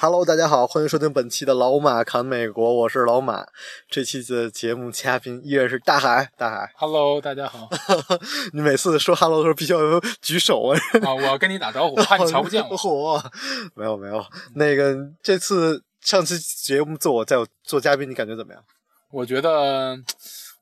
[0.00, 3.44] Hello，大家好，欢迎收听本期的老马侃美国，我是老马。
[3.90, 6.70] 这期的节目嘉宾依然是大海，大海。
[6.78, 7.68] Hello，大家好
[8.54, 10.78] 你每次说 Hello 的时候必须要有 举手啊。
[11.02, 11.12] 啊！
[11.12, 12.78] 我要跟你打招呼，怕你瞧不见我。
[12.78, 13.20] 嚯，
[13.74, 14.24] 没有没有，
[14.54, 18.62] 那个这次上期节目做我在我做嘉宾，你感觉怎么样？
[19.10, 19.96] 我觉得，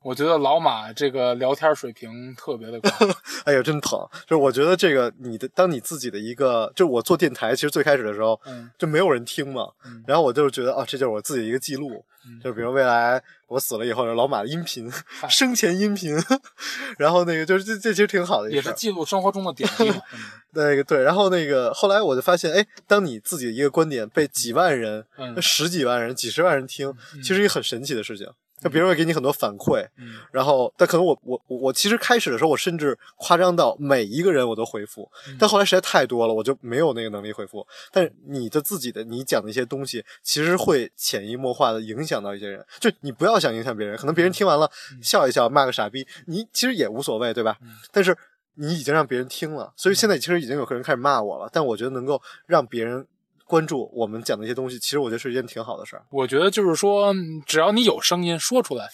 [0.07, 2.89] 我觉得老马这个聊天水平特别的高。
[3.45, 3.99] 哎呀，真疼！
[4.25, 14.89] 就是我觉得这个你的，当你自己的一个，就是我做电台，其实最开始的时候嗯就没有人听嘛，嗯然后我就是觉得啊，这就是我自己的一个记录，嗯就比如未来我死了以后，老马的音频，
[15.29, 16.17] 生前音频，
[16.99, 18.73] 然后那个就是这这其实挺好的也是。
[18.75, 20.01] 记录生活中的点滴嘛。
[20.15, 20.21] 嗯
[20.53, 28.27] 那个对，然后那个后来我就发现，哎，当你自己的一个观点被几万人、嗯十几万人、几十万人听，其实一个很神奇的事情。
[28.61, 37.67] 就别人会给你很多反馈，嗯然后但可能我我我我其实开始的时候，我甚至夸张到每一个人我都回复，嗯但后来实在太多了，我就没有那个能力回复。
[37.93, 42.65] 但是你的自己的你讲的一些东西，其实会潜移默化的影响到一些人。
[42.81, 47.59] 就你不要想影响别人，可能别人听完了、嗯笑一笑，骂个傻逼，你其实也无所谓，对吧？
[47.93, 48.17] 但是
[48.55, 51.49] 你已经让别人听了，所以现在其实已经有个人开始骂我了。
[51.53, 53.07] 但我觉得能够让别人
[53.47, 56.03] 关注我们讲的一些东西，其实我觉得是一件挺好的事儿。
[56.11, 58.89] 我觉得就是说，嗯只要你有声音说出来，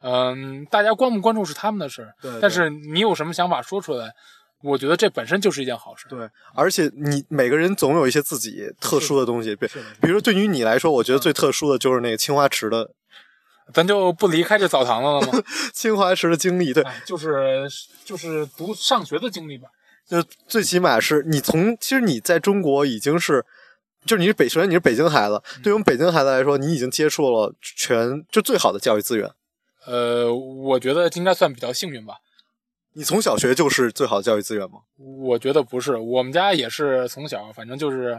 [0.00, 2.14] 嗯，大家关不关注是他们的事儿。
[2.22, 4.12] 对对但是你有什么想法说出来，
[4.62, 6.06] 我觉得这本身就是一件好事。
[6.08, 9.66] 对，而且你每个人总有一些自己特殊的东西，比
[10.00, 12.88] 比如说对于你来说，我觉得最特殊的就是那个青花池的
[13.74, 15.42] 咱就不离开这澡堂子了吗？
[15.74, 17.66] 清华池的经历，对，哎，就是
[18.04, 19.66] 就是读上学的经历吧。
[20.08, 23.44] 就最起码是你从其实你在中国已经是。
[24.06, 29.30] 就是你是北，首先你是北京孩子，对于我们北京孩子来说，你已经接触了全就最好的教育资源。
[29.84, 32.18] 呃，我觉得应该算比较幸运吧。
[32.94, 34.78] 你从小学就是最好的教育资源吗？
[34.96, 38.18] 我觉得不是，我们家也是从小，反正就是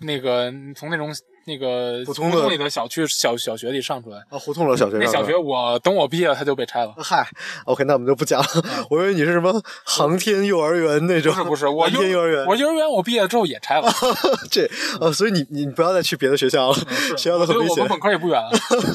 [0.00, 1.14] 那个从那种
[1.46, 4.18] 那个普通的里的小区小小学里上出来。
[4.28, 6.92] 啊，胡同的小学那小学我等我毕业了，它就被拆了。
[6.98, 7.24] 嗨
[7.64, 8.46] ，OK，那我们就不讲了。
[8.90, 13.88] 我以为你是什么航天幼儿园那种，不是不是，我航天幼儿园，我幼儿园我毕业之后也拆了。
[14.50, 14.68] 这
[15.00, 16.74] 呃，所以你你不要再去别的学校了，
[17.16, 17.88] 学校都很危险我们。
[17.90, 18.50] 本科也不远了。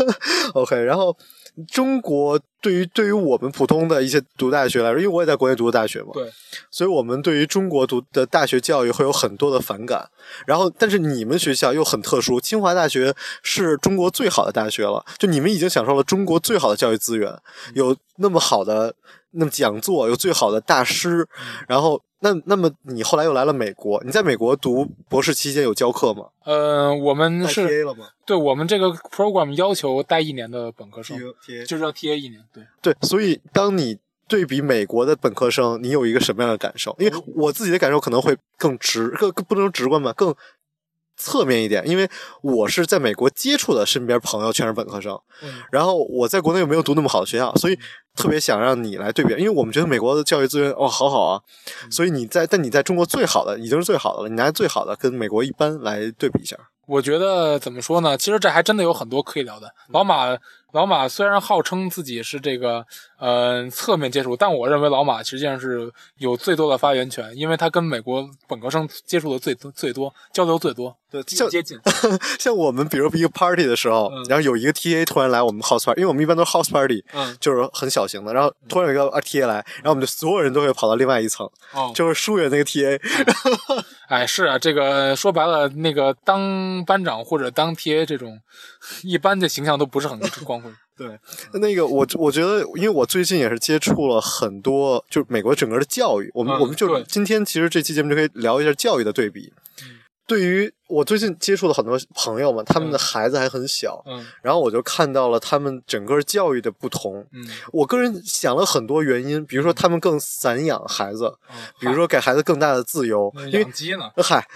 [0.53, 1.16] OK，然后
[1.67, 6.31] 中国对于对于我们普通的一些读大学来说，因为我也在国内读的大学嘛，对，
[6.69, 10.09] 所以我们对于中国读的大学教育会有很多的反感。
[10.45, 13.13] 然后，但是你们学校又很特殊，清华大学
[13.44, 17.38] 是中国最好的大学了，就你们已经享受了中国最好的教育资源，
[17.73, 18.94] 有那么好的
[19.31, 21.28] 那么讲座，有最好的大师，
[21.68, 22.02] 然后。
[22.24, 26.25] 那那么你后来又来了美国，你在美国读博士期间有教课吗？
[26.46, 32.40] 呃，我们是 TA 了吗对我们这个 program 要求待一年的本科生，？TA 就是要 TA 一年。
[32.53, 33.97] 对，对，所以当你
[34.28, 36.96] 对比美国的本科生，你有一个什么样的感受？
[37.00, 40.31] 因为我自己的感受可能会更直，更更不能说直观吧，更
[41.21, 41.87] 侧面一点。
[41.87, 42.09] 因为
[42.41, 47.77] 我是在美国接触的，身边朋友全是本科生，嗯然后我在国内又没有读那么好的学校，所以
[48.15, 51.41] 特别想让你来对比，因为我们觉得美国的教育资源哦好好啊，
[51.89, 56.57] 所以你在但你在中国最好的已经是最好的了，你拿最好的跟美国一般来对比一下。
[56.87, 58.17] 我觉得怎么说呢？
[58.17, 59.73] 其实这还真的有很多可以聊的。
[59.93, 60.38] 老马，
[60.73, 62.85] 老马虽然号称自己是这个
[63.21, 71.79] 呃侧面接触，但我认为老马实际上是有最多的发言权，因为他跟美国本科生接触的最多、最多，交流最多，对，像最接近。
[72.39, 82.99] 像我们比如一个 party 的时候，嗯然后有一个 TA 突然来我们 house party，因为我们一般都是 house party，嗯，就是很小型的，然后突然有一个 TA 来，然后我们就所有人都会跑到另外一层，哦，就是疏远那个 TA。
[84.07, 88.39] 哎，是啊，这个说白了，那个当班长或者当 TA 这种，
[89.03, 90.69] 一般的形象都不是很光辉。
[91.01, 99.51] 对，那个我我觉得，因为我最近也是接触了很多，就是美国整个的教育，我们、嗯我们就今天其实这期节目就可以聊一下教育的对比。
[100.27, 107.25] 对于我最近接触的很多朋友们，他们的孩子还很小，嗯然后我就看到了他们整个教育的不同。
[107.33, 111.33] 嗯，我个人想了很多原因，比如说他们更散养孩子，
[111.79, 114.09] 比如说给孩子更大的自由，那因为养鸡呢？
[114.23, 114.47] 嗨，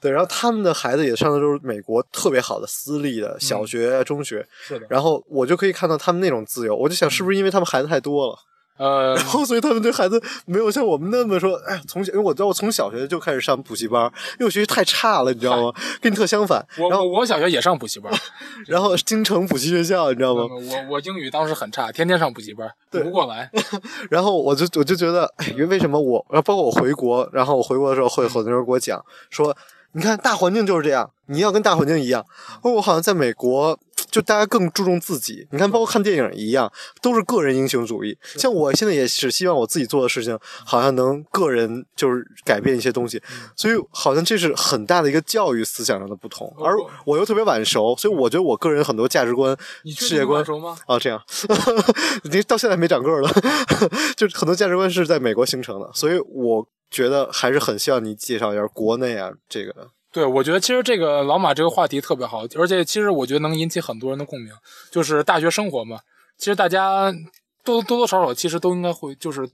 [0.00, 4.86] 对，然后他们的孩子也上的都是美国特别好的私立的小学、中学，是的。
[4.90, 8.38] 然后我就可以看到他们那种自由，我就想是不是因为他们孩子太多了？
[8.78, 14.04] 呃，然后所以他们对孩子没有像我们那么说，哎，从小因为我知道我从小学就开始上补习班，
[14.34, 15.72] 因为我学习太差了，你知道吗？
[16.00, 16.64] 跟你特相反。
[16.78, 18.12] 我然后我我小学也上补习班，
[18.66, 20.42] 然后京城补习学校，你知道吗？
[20.42, 23.50] 我我英语当时很差，天天上补习班，补不过来。
[24.10, 29.56] 然后我就我就觉得，哎，因为为什么我，然后包括我回国，然后我回国的时候会很多人给我讲说，
[29.92, 32.24] 你看大环境就是这样，你要跟大环境一样。
[32.62, 33.78] 我好像在美国，
[34.10, 35.46] 就大家更注重自己。
[35.50, 36.70] 你看，包括看电影一样，
[37.00, 38.16] 都是个人英雄主义。
[38.36, 43.22] 像我现在也是希望我自己做的事情，好像能个人就是改变一些东西。
[43.56, 46.52] 所以好像这是很大的一个教育思想上的不同。
[46.58, 46.74] 而
[47.04, 50.44] 我又特别晚熟，所以我觉得我个人很多价值观、世界观？
[50.86, 51.22] 啊，这样，
[52.24, 53.30] 你到现在没长个儿了，
[54.16, 59.88] 就很多价值观是在美国形成的，所以我觉得还是很希望你介绍一下国内啊这个的。
[60.10, 64.52] 对，我觉得其实这个老马这个话题特别好，而且其实我觉得能引起很多人的共鸣，
[64.90, 66.00] 就是大学生活嘛。
[66.36, 67.12] 其实大家
[67.62, 69.46] 多多多少少其实都应该会，就是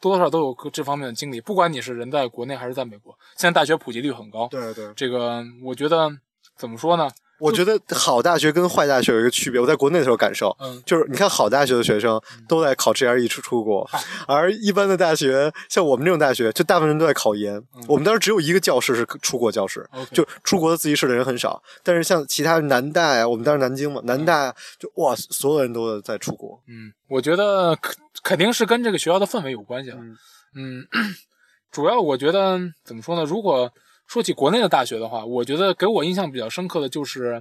[0.00, 4.46] 多多少少都有这方面的经历，不管你是人在国内还是在美国，现在大学普及率很高。
[4.48, 6.10] 对对，这个我觉得
[6.56, 7.10] 怎么说呢？
[7.40, 13.88] 我觉得好大学跟坏大学有一个区别，我在国内的时候感受，嗯，就是你看好大学的学生都在考 GRE 出出国，
[14.28, 17.60] 而一般的大学，像我们这种大学，就大部分人都在考研。
[17.88, 21.62] 我们当时只有一个教室是出国教室就出国的自习室的人很少。
[21.82, 26.60] 但是像其他南大呀，我们当时南京嘛，南大就哇，所有人都在出国。
[26.68, 29.96] 嗯，我觉得肯肯定是跟这个学校的氛围有关系了。
[30.54, 30.84] 嗯，
[31.72, 33.24] 主要我觉得怎么说呢？
[33.24, 33.72] 如果
[34.10, 37.40] 说起国内的大学的话，我觉得给我印象比较深刻的就是，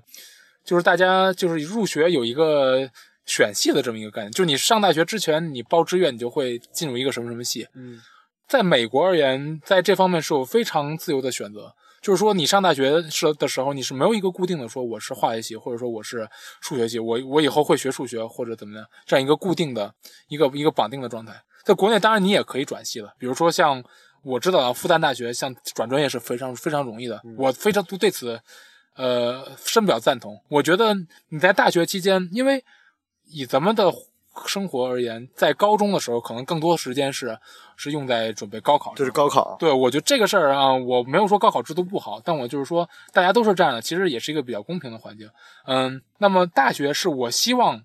[0.63, 2.87] 就是大家就是入学有一个
[3.25, 7.67] 选系的这么一个概念，就是你上大学之前你报志愿，你就会进入一个什么什么系。
[7.73, 7.99] 嗯，
[8.47, 11.73] 在美国而言，在这方面是有非常自由的选择。
[12.03, 16.29] 就是说，你上大学是的时候，你是没有一个固定的说我是化学系，或者说我是
[16.61, 19.91] 数学系，我我以后会学数学或者怎么样，这样一个固定的
[20.27, 21.33] 一个一个绑定的状态。
[21.65, 23.83] 在国内，当然你也可以转系了，比如说像
[24.23, 28.39] 我知道啊复旦大学，像转专业是非常非常容易的，我非常对此
[28.95, 30.41] 呃深表赞同。
[30.49, 30.95] 我觉得
[31.29, 32.63] 你在大学期间，因为
[33.25, 33.91] 以咱们的
[34.45, 37.37] 生活而言，在高中的时候，可能更多时间是
[37.75, 39.57] 是用在准备高考上，这是高考。
[39.59, 45.29] 对，我觉得这个事儿啊，我没有说高考制度不好，但我就是说大家都是这样的，其实也是一个比较公平的环境。
[45.65, 47.83] 嗯，那么大学是我希望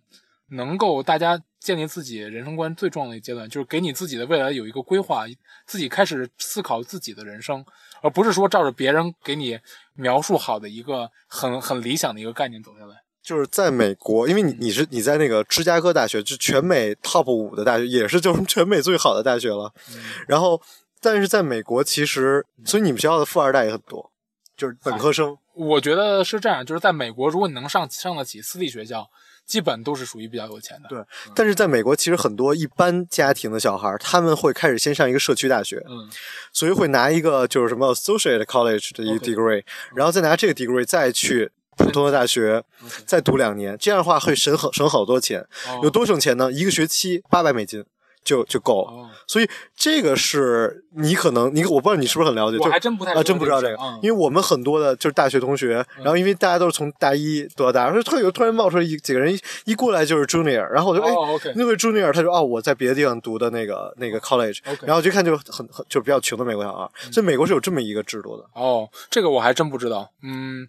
[0.50, 5.24] 能够大家建立自己人生观最重要的一个阶段，就是给你自己的未来有一个规划，
[5.64, 7.64] 自己开始思考自己的人生，
[8.02, 9.58] 而不是说照着别人给你
[9.94, 13.02] 描述好的一个很很理想的一个概念走下来。
[13.22, 19.72] 就是在美国，因为你你是你在那个芝加哥大学，就全美 top 五的大学，也是就是全美最好的大学了。
[20.28, 20.60] 然后，
[21.00, 24.10] 但是在美国，其实所以你们学校的富二代也很多，
[24.54, 25.38] 就是本科生。
[25.54, 29.08] 我觉得是这样，就是在美国，如果你能上上得起私立学校，
[29.46, 30.88] 基本都是属于比较有钱的。
[30.88, 31.04] 对
[31.34, 36.08] 但是在美国，其实很多一般家庭的小孩，他们会开始先上一个社区大学，嗯，
[36.52, 39.62] 所以会拿一个就是什么 associate college 的一个 degree，
[39.94, 42.62] 然后再拿这个 degree 再去普通的大学
[43.04, 45.40] 再读两年，这样的话会省很省好多钱。
[45.66, 45.80] 哦。
[45.82, 46.52] 有多省钱呢？
[46.52, 47.84] 一个学期八百美金
[48.24, 48.90] 就就够了。
[48.90, 54.00] 哦，所以这个是你可能你我不知道你是不是很了解，就我还真不太啊，真不知道这个，嗯。
[54.02, 61.12] 因为我们很多的就是大学同学，然后因为大家都是从大一读到大二，说突然有突然冒出来一几个人一一过来就是 junior，然后我就哎。
[61.54, 70.10] 那位 junior，他说哦，我在别的地方读的那个那个 college，然后就看就很很就比较穷的美国小孩，所以美国是有这么一个制度的，哦，这个我还真不知道。
[70.22, 70.66] 嗯，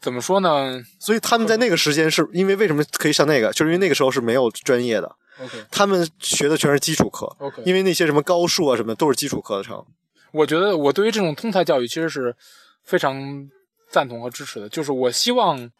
[0.00, 9.84] 怎么说呢所以他们在那个时间是因为为什么可以上那个，就是因为那个时候是没有专业的，？OK 他们学的全是基础课，OK，因为那些什么高数啊什么都是基础课程。
[10.32, 12.36] 我觉得我对于这种通才教育其实是
[12.84, 13.48] 非常
[13.88, 14.68] 赞同和支持的。
[14.68, 15.70] 就是我希望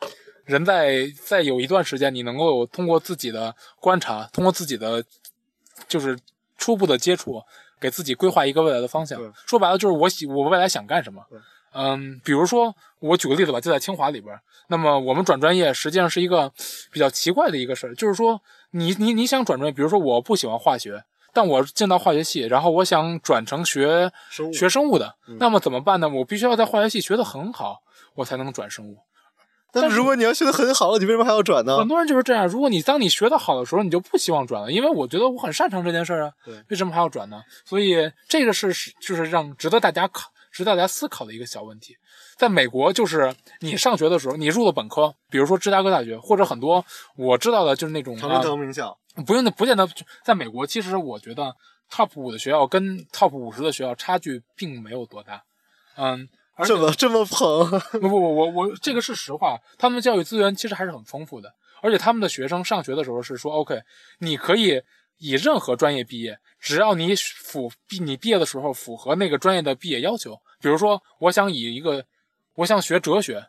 [0.45, 5.05] 人在在有一段时间，你能够通过自己的观察，通过自己的
[5.87, 6.19] 就是
[6.57, 7.43] 初步的接触，
[7.79, 9.21] 给自己规划一个未来的方向。
[9.47, 11.39] 说白了就是我喜我未来想干什么对。
[11.77, 16.51] 嗯，比如说我举个例子吧，就在清华里边儿，那么我们转专业实际上是一个
[16.91, 18.41] 比较奇怪的一个事儿，就是说
[18.71, 26.09] 你你你想转专业，比如说我不喜欢化学，但我进到化学系，然后我想转成学生物学生物的，嗯那么怎么办呢？
[26.09, 27.83] 我必须要在化学系学得很好，
[28.15, 28.99] 我才能转生物。
[29.73, 31.87] 但是如果你要学得很好了，你为什么还要转呢很？
[31.87, 37.43] 多人就是这样，如果你当你学得好的时候，你就不希望转了，因为我觉得我很擅长这件事儿啊对，为什么还要转呢？
[37.67, 41.95] 所以这个是是就是让值得大家考、值得大家思考的一个小问题。
[42.39, 46.83] 在美国，就是你上学的时候，你入了本科，比如说芝加哥大学，或者很多
[47.15, 48.97] 我知道的就是那种常春啊藤名校，
[49.27, 49.87] 不用的，不见得。
[50.25, 51.55] 在美国，其实我觉得
[51.91, 55.45] top 五的学校跟 top 五十的学校差距并没有多大。
[55.97, 63.83] 嗯，而且这么这么捧，不不不，我我这个是实话，他们的教育资源其实还是很丰富的，而且他们的学生上学的时候是说，OK，
[64.21, 64.83] 你可以
[65.19, 72.05] 以任何专业毕业，只要你符毕你毕业的时候符合那个专业的毕业要求，比如说我想以一个
[72.57, 73.47] 我想学哲学，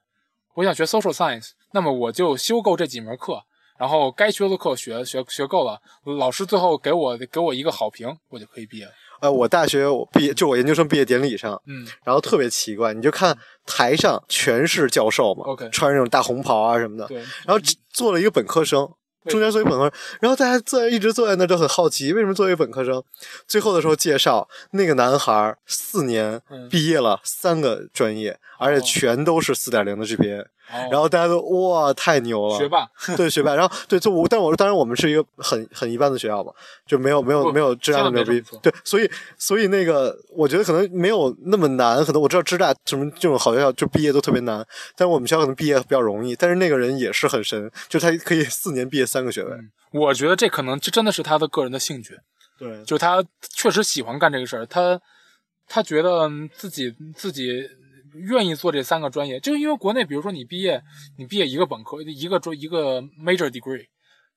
[0.55, 3.43] 我想学 social science，那么我就修够这几门课，
[3.77, 8.91] 然后该学的课学学学够了，老师最后给我给我一个好评，我就可以毕业了。
[9.19, 13.35] 呃，我大学我毕业就我研究生毕业典礼上，嗯，然后特别奇怪，你就看
[13.65, 18.93] 台上全是教授嘛 OK 穿着那种大红袍啊什么的，对，然后只坐了一个本科生，对
[19.27, 19.91] 中间作为本科生，
[20.21, 23.03] 然后大家坐在一直坐在那儿都很好奇，为什么作为本科生？
[23.47, 36.51] 最后的时候介绍那个男孩四年嗯毕业了三个专业，而且全都是四点零的 GPA，、然然后大家都哇太牛了，哦学霸，对学霸，然后对，就我，但我当然我们是一个很很一般的学校嘛，
[36.85, 44.65] 就没有没有没有这样的牛逼对，所以所以那个我觉得可能没有那么难，可能我知道芝大什么这种好学校就毕业都特别难，
[44.95, 52.19] 但是我们学校可能毕业比较容易，但是那个人也是很神，就他可以四年毕业三个学位，嗯我觉得这可能这真的是他的个人的兴趣，
[52.59, 54.99] 对，就他确实喜欢干这个事儿，他
[55.65, 57.67] 他觉得自己自己
[58.13, 60.81] 愿意做这三个专业，就因为国内，比如说你毕业，
[61.17, 63.85] 你毕业一个本科，一个专一个 major degree，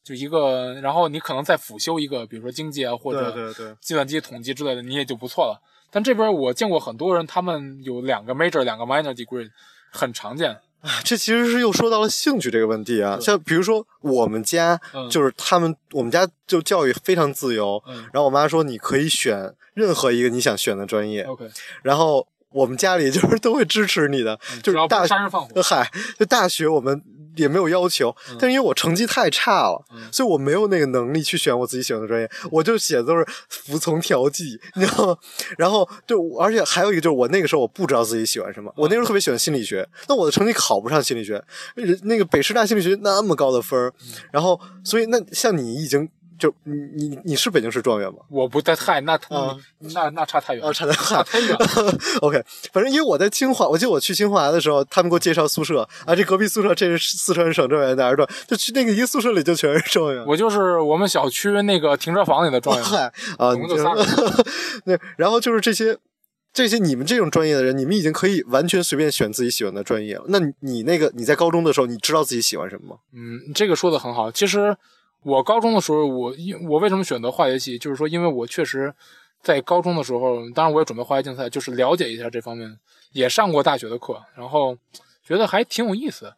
[0.04, 5.60] 就一个，然后你可能再辅修一个，比如说经济啊或者计算机统计之类的，你也就不错了。
[5.90, 9.50] 但这边我见过很多人，他们有两个 major，两个 minor degree，
[9.90, 10.56] 很常见。
[11.04, 21.48] 这其实是又说到了兴趣这个问题啊，像比如说我们家嗯就是他们，我们家就教育非常自由，嗯然后我妈说你可以选任何一个你想选的专业，OK，
[21.82, 25.50] 然后我们家里就是都会支持你的，就是大杀人放火。
[25.54, 27.00] 呃， 嗨，就大学我们
[27.36, 30.12] 也没有要求，但是因为我成绩太差了，嗯。
[30.12, 35.16] 所以我没有那个能力去选我自己喜欢的专业，我就写的都是服从调剂，你知道吗？
[35.56, 41.42] 然后就而且还有一个就是我那个时候我不知道自己喜欢什么，我那时候特别喜欢心理学，那我的成绩考不上心理学，
[41.76, 43.92] 人那个北师大心理学那么高的分儿，
[44.32, 46.08] 然后所以那像你已经
[46.40, 48.18] 就你你你是北京市状元吗？
[48.30, 51.98] 我不太太那啊那那差太远差太远了。
[52.22, 52.42] OK，
[52.72, 60.24] 反正因为我在清华，我记得我去清华的时候，他们给我介绍宿舍啊，这隔壁宿舍这是四川省状元哪儿状，就去那个一个宿舍里就全是状元。
[60.26, 62.84] 我就是我们小区那个停车房里的状元。
[62.84, 64.06] 嗨啊，总共就你仨人
[64.86, 65.98] 那然后就是这些
[66.52, 70.24] 这些你们这种专业的人，你们已经可以完全随便选自己喜欢的专业了。
[70.28, 72.96] 那你你那个你在高中的时候，你知道自己喜欢什么吗？
[73.12, 74.32] 嗯，这个说的很好。
[74.32, 74.76] 其实
[75.22, 78.94] 我高中的时候，我因我为什么选择化学系，就是说，因为我确实
[79.42, 82.78] 在高中的时候，当然我也准备化学竞赛，就是了解一下这方面，
[83.12, 84.76] 也上过大学的课，然后
[85.22, 86.32] 觉得还挺有意思。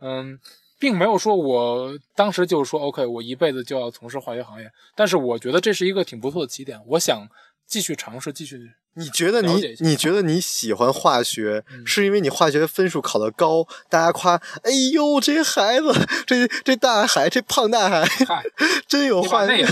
[0.00, 0.38] 嗯，
[0.78, 7.28] 并没有说我当时就是说 OK，我一辈子就要从事化学行业，但是我觉得这是一个挺不错的起点，我想
[7.66, 8.70] 继续尝试，继续。
[8.94, 11.86] 你觉得你你觉得你喜欢化学，嗯。
[11.86, 15.92] 是因为你化学分数考得高，大家夸，哎呦这孩子，
[16.26, 18.04] 这这大海，这胖大海，
[18.88, 19.68] 真有化你把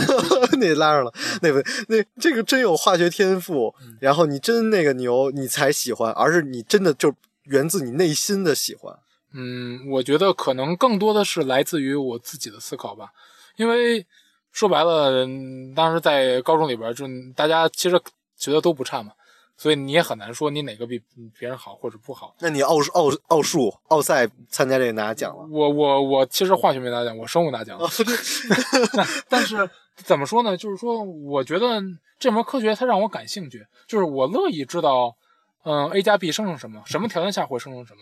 [0.53, 1.59] 那 那拉上了，那不
[1.89, 3.97] 那这个真有化学天赋，嗯。
[4.01, 7.13] 然后你真那个牛，你才喜欢，而是你真的就
[7.45, 8.97] 源自你内心的喜欢。
[9.35, 13.11] 嗯，我觉得可能更多的是来自于我自己的思考吧，
[13.57, 14.07] 因为
[14.53, 17.05] 说白了，嗯当时在高中里边，就
[17.35, 18.01] 大家其实
[18.37, 19.13] 学的都不差嘛，
[19.57, 21.03] 所以你也很难说你哪个比
[21.39, 22.35] 别人好或者不好。
[22.41, 25.47] 那你奥数奥奥数奥赛参加这个拿奖了？
[25.51, 27.89] 我我我其实化学没拿奖，我生物拿奖了。
[29.29, 30.57] 但是怎么说呢？
[30.57, 31.81] 就是说，我觉得
[32.19, 35.17] 这门科学它让我感兴趣，就是我乐意知道，
[35.65, 38.01] 嗯，A 加 B 生成什么，什么条件下会生成什么，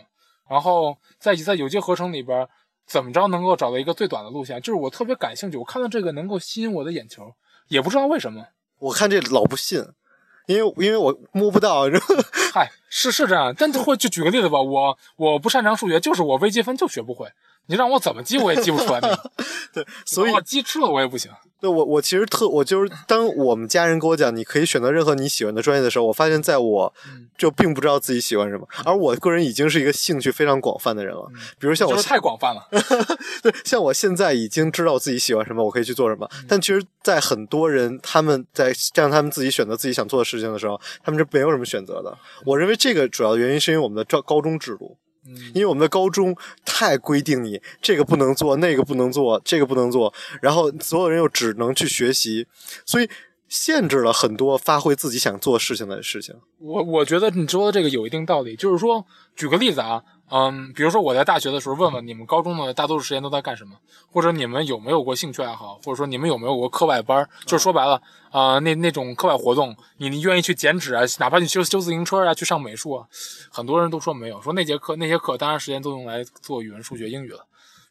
[0.51, 2.49] 然后在在有机合成里边
[2.87, 5.57] 怎么着能够找到一个最短的路线，就是我特别感兴趣。
[5.57, 7.33] 我看到这个能够吸引我的眼球，
[7.69, 8.45] 也不知道为什么。
[8.81, 9.83] 我看这老不信，
[10.47, 12.15] 因为因为我摸不到，然后
[12.53, 17.29] 嗨，是是这样，但会就举个例子吧，我我不擅长数学，就是我微积分就学不会，
[17.67, 19.31] 你让我怎么记我也记不出来那个，
[19.73, 21.31] 对，所以我记吃了我也不行。
[21.61, 31.27] 对我，我其实特，我就是当我们家人跟我讲你可以选择任何你喜欢的专业的时候，我发现在我嗯就并不知道自己喜欢什么，而我个人已经是一个兴趣非常广泛的人了。
[31.59, 32.69] 比如像我就是太广泛了。
[33.43, 36.29] 对，像我现在已经知道自己喜欢什么，我可以去做什么。
[36.47, 42.15] 但其实，在很多人他们在让他们自己选择自己想做的事情的时候，他们是没有什么选择的。
[42.45, 44.99] 我认为这个主要的原因是因为我们的高高中制度。
[45.55, 50.13] 因为我们的高中太规定你这个不能做，那个不能做，这个不能做，
[50.43, 52.47] 然后所有人又只能去学习，
[52.85, 53.09] 所以
[53.49, 56.35] 限制了很多发挥自己想做事情的事情。
[56.59, 63.77] 我我觉得你说的这个有一定道理，就是说，举个例子啊，嗯，比如说我在大学的时候问问你们高中的大多数时间都在干什么，
[64.11, 68.01] 或者你们有没有过兴趣爱好，或者说你们有没有过课外班儿，就是说白了，
[68.31, 73.07] 啊、那那种课外活动，你你愿意去剪纸啊，哪怕你修修自行车啊，去上美术啊，
[73.51, 77.47] 很多人都说没有，说那节课那些课当然时间都用来做语文、数学、英语了。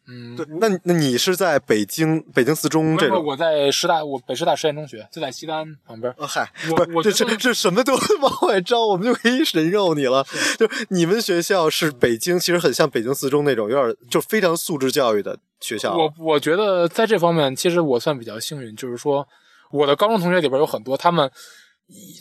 [0.05, 3.17] 嗯，对，那那你是在北京北京四中这种？
[3.17, 6.13] 不是我在师大，我北师大实验中学就在西单旁边。
[6.17, 10.25] 啊嗨，我我，这这这什么都 往外招，我们就可以人肉你了。
[10.59, 15.95] 就你们学校是北京，其实很像北京四中那种，有点就非常素质教育的学校。
[15.95, 19.25] 我我觉得在这方面，其实我算比较幸运，就是说
[19.71, 21.31] 我的高中同学里边有很多，他们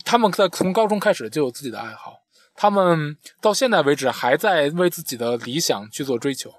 [0.05, 2.19] 他们在从高中开始就有自己的爱好，
[2.55, 6.55] 他们到现在为止还在为自己的理想去做追求。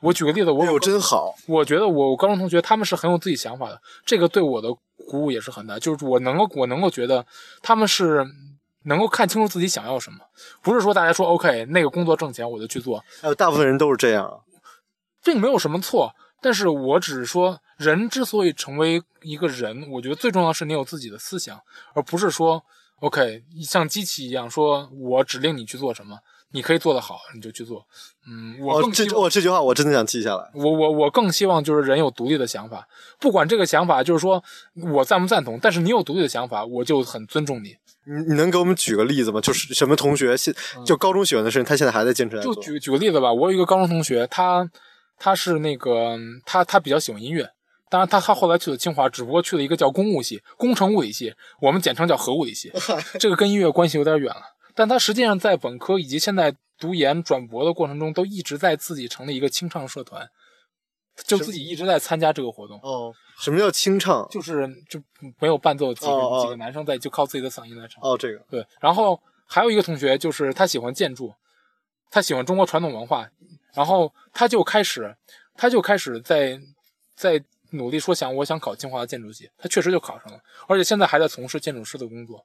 [0.00, 1.34] 我举个例子，我有真好！
[1.46, 4.68] 我觉得我高中同学他们是很有自己想法的，这个对我的
[5.08, 5.78] 鼓舞也是很大。
[5.78, 7.24] 就是我能够我能够觉得
[7.62, 8.26] 他们是
[8.84, 10.18] 能够看清楚自己想要什么，
[10.62, 14.26] 不是说大家说 OK 那个工作挣钱我就去做，还有大部分人都是这样。
[14.26, 14.38] 啊
[15.24, 16.14] 并没有什么错。
[16.40, 21.60] 但是我只是说，人之所以成为一个人，我觉得最重要的是你有自己的思想，
[21.94, 22.62] 而不是说
[23.00, 26.20] OK 像机器一样说我指令你去做什么，
[26.52, 27.84] 你可以做得好你就去做。
[28.28, 30.50] 嗯，我这哦这句话我真的想记下来。
[30.54, 32.86] 我我我更希望就是人有独立的想法，
[33.20, 34.42] 不管这个想法就是说
[34.92, 37.76] 我赞不赞同，但是你有独立的想法，我就很尊重你。
[38.08, 39.40] 你你能给我们举个例子吗？
[39.40, 42.54] 就是什么同学现就高中喜欢的事情，他现在还在坚持在做。
[42.54, 44.68] 就举举个例子吧，我有一个高中同学，他
[45.18, 47.50] 他是那个他他比较喜欢音乐，
[47.90, 52.72] 当然他他后来去了清华，只不过去了一个叫工物系，工程物理系，我们简称叫核物理系，
[53.18, 54.55] 这个跟音乐关系有点远了。
[54.76, 60.28] 但他实际上在本科以及现在读研转博的过程中，都一直在自己成立一个清唱社团，
[61.24, 62.78] 就自己一直在参加这个活动。
[62.82, 64.28] 哦，什么叫清唱？
[64.30, 65.02] 就是就
[65.40, 68.04] 没有伴奏，几个、几个男生在就靠自己的嗓音来唱。
[68.04, 71.34] 哦，这个对，然后还有一个同学就是他喜欢建筑，
[72.10, 73.26] 他喜欢中国传统文化，
[73.72, 75.16] 然后他就开始
[75.54, 76.60] 他就开始在
[77.14, 82.44] 在努力说想我想考清华的建筑系，他确实就考上了，而且现在还在从事建筑师的工作。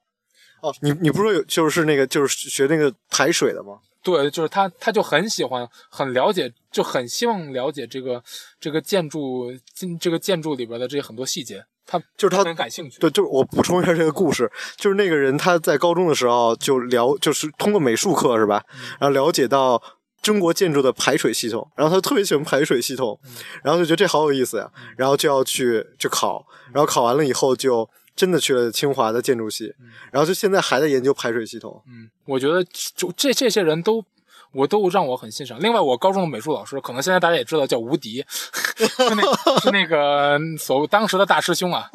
[0.62, 3.78] 哦，你你不是说有就是那个就是学那个排水的吗？
[4.02, 8.22] 对，就是他，他就很喜欢，很了解，就很希望了解这个
[8.58, 12.98] 这个建筑，建这个建筑里边的这些很多细节，他就是他很感兴趣。
[12.98, 18.64] 对，就是我补充一下这个故事，就是那个人他在高中的时候就了，就是通过美术课是吧，
[18.98, 19.80] 然后了解到
[20.20, 23.18] 中国建筑的排水系统，然后他特别喜欢排水系统，
[23.62, 29.74] 然后就觉得这好有意思呀，然后就要去去考，然后考完了以后就真的去了清华的建筑系，
[30.10, 31.82] 然后就现在还在研究排水系统。
[31.86, 32.62] 嗯，我觉得
[32.94, 34.04] 就这这些人都，
[34.52, 35.58] 我都让我很欣赏。
[35.60, 38.24] 另外，我高中的美术老师，可能现在大家也知道叫吴迪，
[38.76, 41.88] 是那是那个所谓当时的大师兄啊。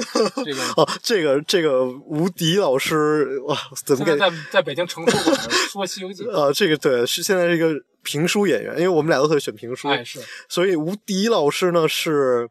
[0.43, 5.35] 这个哦，这个这个吴迪老师哇，怎么给在在在北京成书馆
[5.71, 6.23] 说《西游记》。
[6.35, 12.49] 啊，这个对是现在这个评书演员，因为我们俩都特别选评书，哎，是所以吴迪老师呢是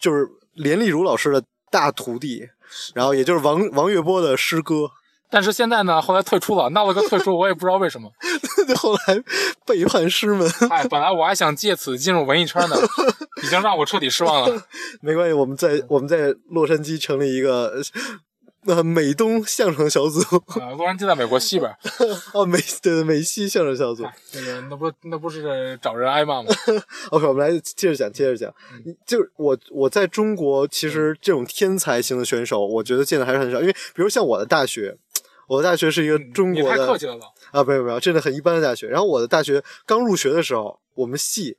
[0.00, 2.48] 就是连丽如老师的大徒弟，
[2.94, 4.90] 然后也就是王王月波的师哥，
[5.30, 8.10] 但是现在呢，后来退出了，闹了个退出，我也不知道为什么。
[8.76, 9.22] 后来
[9.64, 10.50] 背叛师门。
[10.70, 12.76] 哎，本来我还想借此进入文艺圈呢，
[13.42, 14.62] 已经让我彻底失望了。
[15.00, 17.80] 没关系，我们在我们在洛杉矶成立一个
[18.66, 20.20] 呃美东相声小组，
[20.60, 21.70] 啊，洛杉矶在美国西边，
[22.34, 24.04] 哦美对对美西相声小组。
[24.34, 26.50] 那个那不那不是找人挨骂吗？
[27.10, 28.52] OK，我们来接着讲，接着讲。
[29.06, 33.60] 就是我我在中国，其实这种天才型的选手，我觉得见的还是很少。
[33.60, 34.96] 因为比如像我的大学，
[35.48, 37.60] 我的大学是一个中国的太客气了，老。
[37.60, 38.88] 啊，没有没有，真的很一般的大学。
[38.88, 41.56] 然后我的大学刚入学的时候，我们系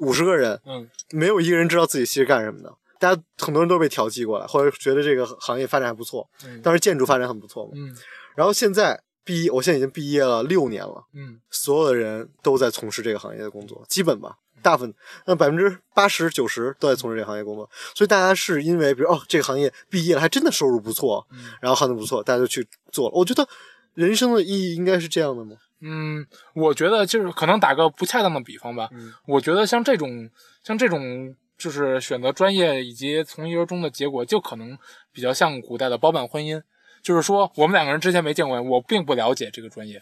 [0.00, 2.74] 五十个人，嗯，没有一个人知道自己系是干什么的。
[2.98, 6.28] 大家很多人都被调剂过来，或者觉得这个行业发展还不错。
[6.44, 7.72] 嗯当时建筑发展很不错嘛。
[7.74, 7.96] 嗯
[8.34, 14.94] 然后现在毕业，我现在已经毕业了六年了，嗯所有的人都在从事这个行业的工作，基本吧，大部分
[15.26, 17.68] 那百分之八十九十都在从事这个行业工作。
[17.94, 23.14] 所以大家是因为比如哦，这个行业毕业了，还真的收入不错，嗯然后行情不错，大家就去做了。
[23.14, 23.46] 我觉得
[23.94, 25.56] 人生的意义应该是这样的吗？
[25.80, 30.30] 嗯，我觉得就是可能打个不恰当的比方吧，嗯我觉得像这种
[30.64, 34.78] 像这种就是选择专业以及从一而终的结果，就可能
[35.12, 36.62] 比较像古代的包办婚姻，
[37.02, 40.00] 就是说我们两个人之前没见过，我并不了解这个专业，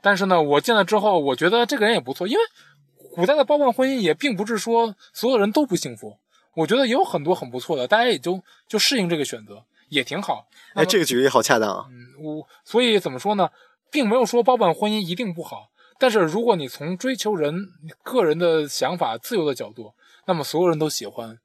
[0.00, 2.40] 但是呢，我见了之后，我觉得这个人也不错，因为
[3.14, 6.16] 古代的包办婚姻也并不是说所有人都不幸福，
[6.54, 10.46] 我觉得也有很多很不错的，大家也就就适应这个选择，也挺好。
[10.74, 11.86] 那哎，这个举例好恰当啊！
[11.90, 13.50] 嗯，我所以怎么说呢，
[13.90, 17.68] 并没有说包办婚姻一定不好，但是如果你从追求人
[18.02, 19.92] 个人的想法、自由的角度，
[20.26, 21.38] 那么所有人都喜欢，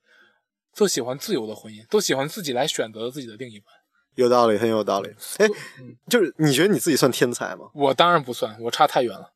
[0.76, 3.68] 都喜欢自由的婚姻，都喜欢自己来选择自己的另一半。
[4.15, 5.10] 有道理，很有道理。
[5.38, 5.48] 哎，
[5.80, 7.70] 嗯就是你觉得你自己算天才吗？
[7.74, 9.32] 我当然不算，我差太远了。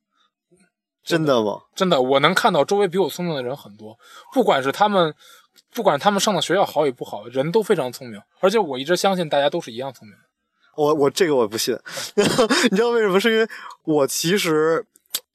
[1.04, 1.62] 真的吗？
[1.76, 3.98] 真的，我能看到周围比我聪明的人很多，
[4.34, 5.14] 不管是他们，
[5.74, 10.24] 不管他们上的学校好与不好，人都非常聪明，而且我一直相信大家都是一样聪明的。
[10.76, 11.78] 我我这个我不信，
[12.16, 12.24] 你
[12.76, 13.20] 知道为什么？
[13.20, 13.48] 是因为
[13.84, 14.86] 我其实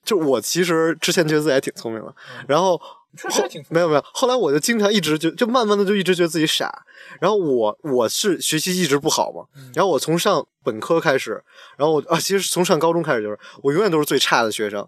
[0.03, 2.15] 就我其实之前觉得自己还挺聪明的，
[2.49, 2.81] 然后
[3.17, 6.85] 确实挺没有没有，后来我就经常一直就就慢慢的就一直觉得自己傻，
[7.21, 11.43] 然后我我是学习一直不好嘛，嗯然后我从上本科开始，
[11.77, 14.87] 然后我啊其实从上高中开始就是我永远都是最差的学生，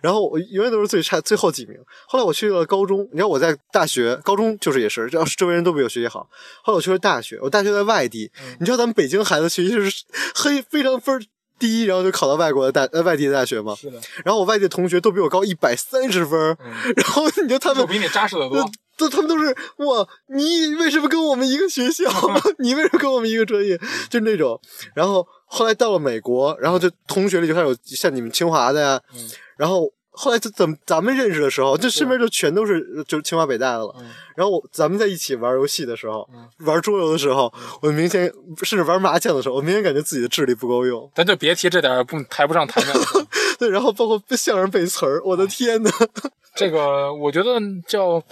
[0.00, 1.76] 然后我永远都是最差最后几名。
[2.06, 6.28] 后来我去了高中，你知道我在大学、高中就是也是，要是周围人都比我学习好。
[6.62, 11.24] 后来我去了大学，我大学在外地，嗯你知道咱们北京孩子学习是黑非常分
[11.66, 13.74] 儿低，然后就考到外国的大呃外地的大学嘛。
[13.74, 18.70] 是的，然后我外地的同学都比我高一百三十分，嗯， 然后你就他们就比你扎实的多呃。
[18.98, 19.46] 都他们都是
[19.78, 22.04] 哇，你为什么跟我们一个学校？
[22.60, 23.76] 你为什么跟我们一个专业？
[24.10, 24.60] 就是那种。
[24.94, 33.94] 然后后来到了美国，然后就同学里就开始有像你们清华的呀，嗯然后后来就怎么咱们认识的时候，就身边就全都是就是清华北大的了。
[33.98, 41.10] 嗯然后我咱们在一起玩游戏的时候，嗯玩桌游的时候，我明显甚至玩麻将的时候，我明显感觉自己的智力不够用。
[41.14, 43.02] 咱就别提这点不抬不上台面了。
[43.58, 45.90] 对，然后包括相声背词儿，我的天呐！
[46.56, 48.22] 这个我觉得叫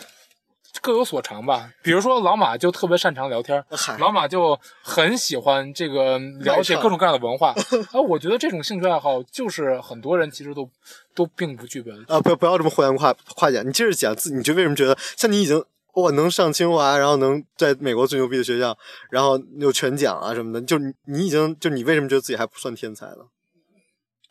[0.81, 1.71] 各有所长吧。
[1.83, 3.65] 比如说老马就特别擅长聊天儿，
[3.99, 7.55] 老马就很喜欢这个了解各种各样的文化。
[7.93, 10.69] 啊，我觉得这种兴趣爱好就是很多人其实都
[11.15, 12.15] 都并不具备的。
[12.15, 13.67] 啊，不要不要这么互相夸夸奖。
[13.67, 15.63] 你接着讲自，你就为什么觉得像你已经
[15.95, 18.77] 哇能上清华，然后能在美国最牛逼的学校，
[19.11, 23.25] 然后又全奖啊什么的，就你你已经就你为什么觉得自己还不算天才呢？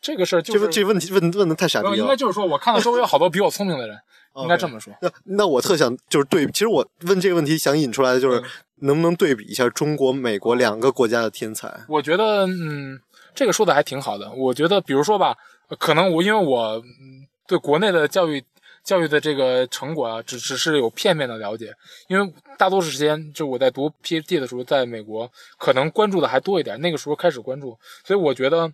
[0.00, 1.90] 这个事儿就是这问这问题问问的太傻逼了。
[1.92, 3.98] 呃应该就是说我看到周围有好多比我聪明的人，
[4.36, 4.94] 应该这么说。
[5.02, 8.44] 那那我特想就是对，其实我问这个问题想引出来的就是嗯
[8.82, 11.84] 能不能对比一下中国、美国两个国家的天才？
[11.86, 12.98] 我觉得，嗯，
[13.34, 14.32] 这个说的还挺好的。
[14.32, 15.36] 我觉得，比如说吧，
[15.68, 18.42] 呃可能我因为我嗯对国内的教育
[18.82, 21.74] 教育的这个成果啊，只只是有片面的了解，
[22.08, 28.72] 因为大多数时间就我在读 PhD 的时候，在美国可能关注的还多一点，那个时候开始关注，所以我觉得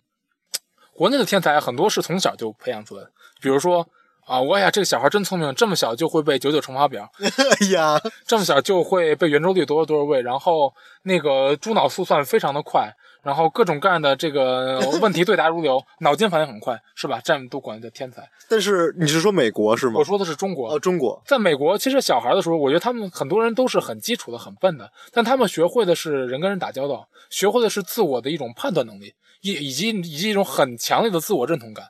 [0.97, 3.87] 国内的天才很多是从小就培养出来的，比如说。
[4.27, 17.21] 啊，我呀，这个小孩真聪明，这么小就会背九九乘法表， 哎呀，这么小就会背圆周率多少多少位，然后那个猪脑速算非常的快，然后各种各样的这个问题对答如流，脑筋反应很快，是吧？
[17.23, 18.29] 这样都管叫天才。
[18.49, 20.05] 但是你是说美国是吗我？
[20.05, 31.87] 说的是中国哦，，中国在美国，其实小孩的时候，我觉得他们很多人都是很基础的、很笨的，但他们学会的是人跟人打交道，学会的是自我的一种判断能力，以以及以及一种很强烈的自我认同感。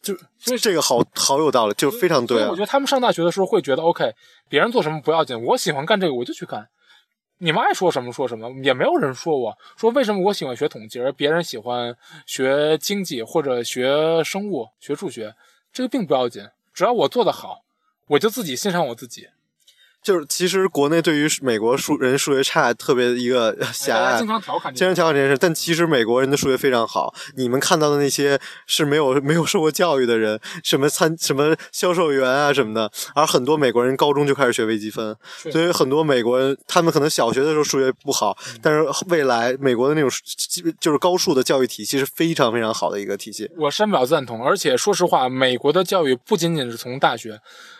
[0.00, 2.60] 就所以这个好好有道理，就非常对啊所以我觉。
[2.60, 4.12] 得他们上大学的时候会觉得，OK，
[4.48, 6.68] 别人做什么不要紧，我喜欢干这个我就去干。
[7.38, 15.34] 你们爱说什么说什么，也没有人说我说为什么我喜欢学统计，而别人喜欢学经济或者学生物、学数学，
[15.72, 17.62] 这个并不要紧，只要我做得好，
[18.08, 19.28] 我就自己欣赏我自己。
[20.02, 27.14] 就是其实国内对于美国数人数学差特别一个狭隘经，常调侃这经常，调侃这件事，但其实美国人的数学非常好。
[27.36, 35.16] 你们看到的那些是没有没有受过教育的人，什么参什么销售员啊什么的，而很多美国人高中就开始学微积分，
[35.50, 40.10] 所以很多美国人他们可能小学的时候数学不好，但是未来美国的那种
[40.80, 43.50] 就是高数的教育体系是非常非常好的一个体系。
[43.56, 44.42] 我深表赞同。
[44.44, 47.38] 而且说实话，美国的教育不仅仅是从大学，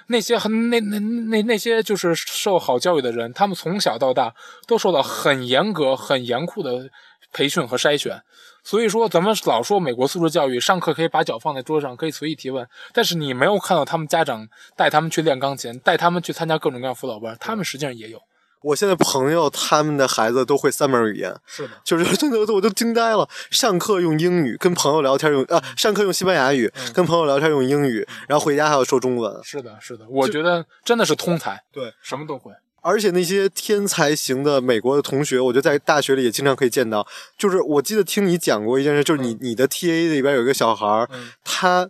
[0.09, 4.35] 那些很那那那那些就是受好教育的人，他们从小到大
[4.67, 6.91] 都受到很严格、很严酷的
[7.33, 8.23] 培训和筛选。
[8.65, 18.23] 所以说，咱们老说美国素质教育，上课可以把脚放在桌上，可以随意提问，但是你没有看到他们家长带他们去练钢琴，带他们去参加各种各样辅导班，他们实际上也有。
[18.63, 23.29] 我现在朋友他们的孩子都会三门语言，是的，就是真的我都惊呆了。
[23.51, 29.41] 上课用英语，跟朋友聊天用啊，上课用西班牙语，跟朋友聊天用英语，然后回家还要说中文。
[29.43, 32.53] 是的，是的，我觉得真的是通才，对，什么都会。
[32.85, 37.07] 而且那些天才型的美国的同学，我觉得在大学里也经常可以见到。
[37.39, 41.89] 就是我记得听你讲过一件事，就是你你的 TA 里边有一个小孩儿，嗯他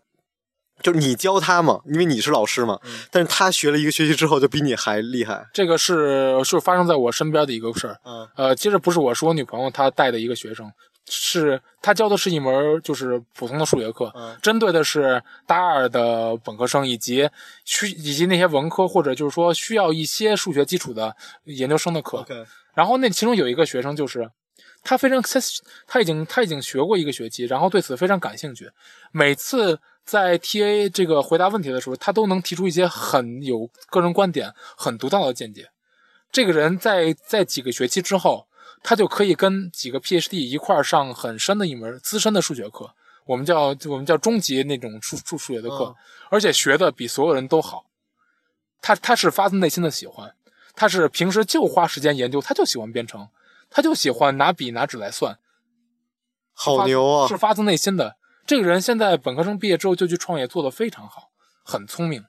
[0.83, 5.47] 就是你教他嘛，因为你是老师嘛，嗯但是他学了一个学期之后就比你还厉害。
[5.53, 7.99] 这个是是发生在我身边的一个事儿。
[8.05, 10.71] 嗯呃，其实不是我，是我女朋友她带的一个学生，
[11.09, 17.29] 是她教的是一门就是普通的数学课，嗯针对的是大二的本科生以及
[17.65, 22.27] 需以及那些文科或者就是说需要一些数学基础的研究生的课。
[22.75, 24.31] 然后那其中有一个学生就是。
[24.85, 25.39] 他非常他
[25.87, 28.69] 他已经他已经学过一个学期，然后对此非常感兴趣。
[29.13, 35.71] 每次在 TA 这个回答问题的时候，他都能提出一些很有个人观点、很独到的见解。
[36.31, 38.47] 这个人在在几个学期之后，
[38.83, 42.95] 他就可以跟几个 PhD 一块儿上很深的一门资深的数学课，
[43.27, 45.95] 我们叫我们叫中级那种数数数学的课，嗯
[46.31, 47.87] 而且学的比所有人都好。
[48.81, 50.35] 他他是发自内心的喜欢，
[50.75, 53.29] 他是平时就花时间研究，他就喜欢编程，
[53.71, 55.39] 他就喜欢拿笔拿纸来算，
[56.53, 57.37] 好牛啊是！
[57.37, 58.17] 发自内心的。
[58.47, 61.31] 这个人现在本科生毕业之后就去创业，做得非常好，
[61.65, 62.25] 很聪明。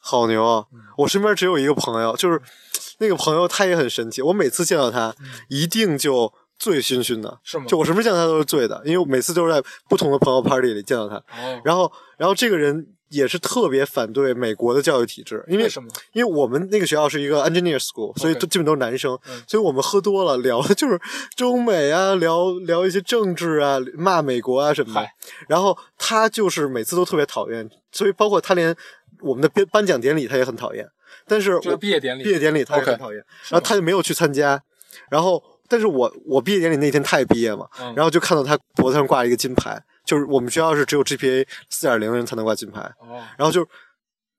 [0.00, 0.66] 好牛啊！
[0.72, 2.40] 嗯我身边只有一个朋友，就是
[2.98, 4.22] 那个朋友，他也很神奇。
[4.22, 5.14] 我每次见到他，
[5.48, 11.16] 一定就醉醺醺的，嗯是吗就我什么时候见到他都是醉的，因为我每次都是在不同的朋友 party 里见到他。
[11.16, 15.88] 哦，然后，然后这个人也是特别反对美国的教育体制，因为为什么？
[16.12, 21.00] 因为我们那个学校是一个 engineer school，所以都基本都是男生，嗯所以我们喝多了聊的 就是
[21.36, 25.12] 中美啊，聊聊一些政治啊，骂美国啊什么的嗨。
[25.48, 28.74] 然后他就是每次都特别讨厌，所以包括他连
[29.20, 30.88] 我们的颁颁奖典礼他也很讨厌。
[31.26, 34.62] 但是毕业典礼，毕业典礼他也很讨厌，然后他就没有去参加。
[35.10, 42.80] 然后，但是我我毕业典礼那天他也毕业嘛，嗯然后就看到他脖子上挂了一个金牌，就是我们学校是只有 GPA 四点零的人才能挂金牌。
[42.98, 43.68] 哦，然后就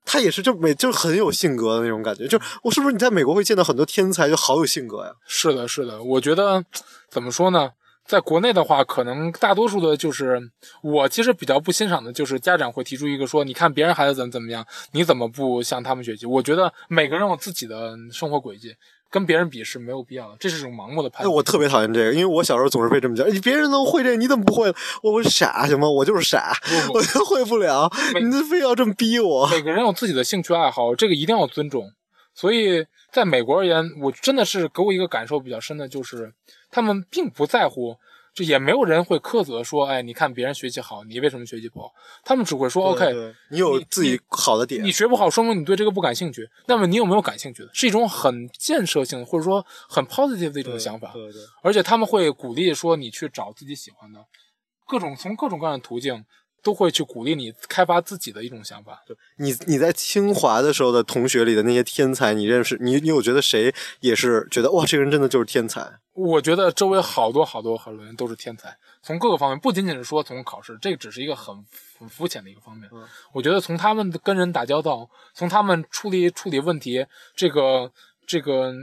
[0.03, 5.11] 他也是就每就是很有性格的那种感觉，就我是不是你在美国会见到很多天才，就好有性格呀？
[5.27, 6.65] 是的，是的，我觉得
[7.07, 7.73] 怎么说呢？
[8.07, 10.41] 在国内的话，可能大多数的就是
[10.81, 16.25] 我其实比较不欣赏的，就是家长会提出一个说，你看别人孩子怎么怎么样，你怎么不向他们学习？
[16.25, 18.75] 我觉得每个人有自己的生活轨迹，
[19.09, 21.31] 跟别人比是没有必要的，这是一种盲目的判断。
[21.31, 24.73] 哎，我特别讨厌这个，因为我小时候总是被这么讲，你别人都会这个，你怎么不会？
[25.01, 25.89] 我我傻行吗？
[25.89, 27.91] 我就是傻，不不 我就会不了，
[28.21, 29.47] 你这非要这么逼我。
[29.49, 31.91] 每个人有自己的兴趣爱好，这个一定要尊重。
[32.35, 36.31] 所以，在美国而言，我真的是给我一个感受比较深的，就是
[36.71, 37.97] 他们并不在乎，
[38.39, 41.91] 就也没有人会苛责说，哎，你看别人学习好，你为什么学习不好？
[42.23, 43.13] 他们只会说，OK，
[43.49, 46.49] 你有自己好的点你，学不好，说明你对这个不感兴趣。
[46.67, 47.69] 那么你有没有感兴趣的？
[47.73, 51.11] 是一种很建设性或者说很 positive 的一种想法。
[51.11, 54.23] 对对，而且他们会鼓励说你去找自己喜欢的，
[54.87, 56.23] 各种从各种各样的途径
[56.61, 59.01] 都会去鼓励你开发自己的一种想法。
[59.37, 65.99] 你你在清华的时候的同学里的那些天才，你认识你你有觉得谁也是觉得哇，这个人真的就是天才？
[66.13, 71.55] 我觉得周围好多好多好多人都是天才，从各个方面，不仅仅是说从考试，这个只是一个很
[71.97, 72.89] 很肤浅的一个方面。
[72.91, 77.89] 嗯我觉得从他们跟人打交道，从他们处理处理问题，这个
[78.27, 78.73] 这个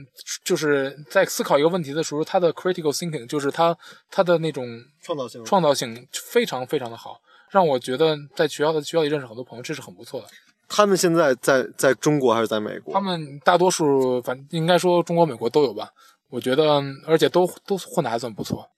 [0.43, 3.77] 就是在思考一个问题的时候，他的 critical thinking 就是他
[4.11, 4.67] 他的那种
[5.03, 10.27] 创造性创造性非常非常的好，让我觉得在学校的学校里认识很多朋友，这是很不错的。
[10.69, 12.93] 他们现在在在中国还是在美国？
[12.93, 15.91] 他们大多数反应该说中国、美国都有吧。
[16.29, 18.69] 我觉得，而且都都混的还算不错。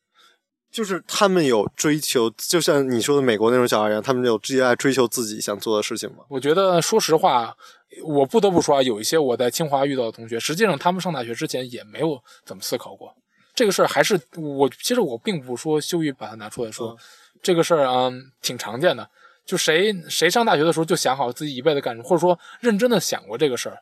[0.71, 6.19] 就是他们有追求，就像你说的美国那种小孩一样，他们有直接爱追求自己想做的事情吗？
[6.29, 7.57] 我觉得，说实话，
[8.05, 13.11] 我不得不说啊，有一些我在清华遇到的同学，实际上他们上大学之前也没有怎么思考过
[13.55, 13.89] 这个事儿。
[13.89, 16.99] 还是我其实我并不说羞于把它拿出来说，嗯
[17.43, 19.09] 这个事儿嗯挺常见的。
[19.45, 23.79] 就谁谁上大学的时候就想好自己一辈子干什么，或者说认真的想过这个事儿，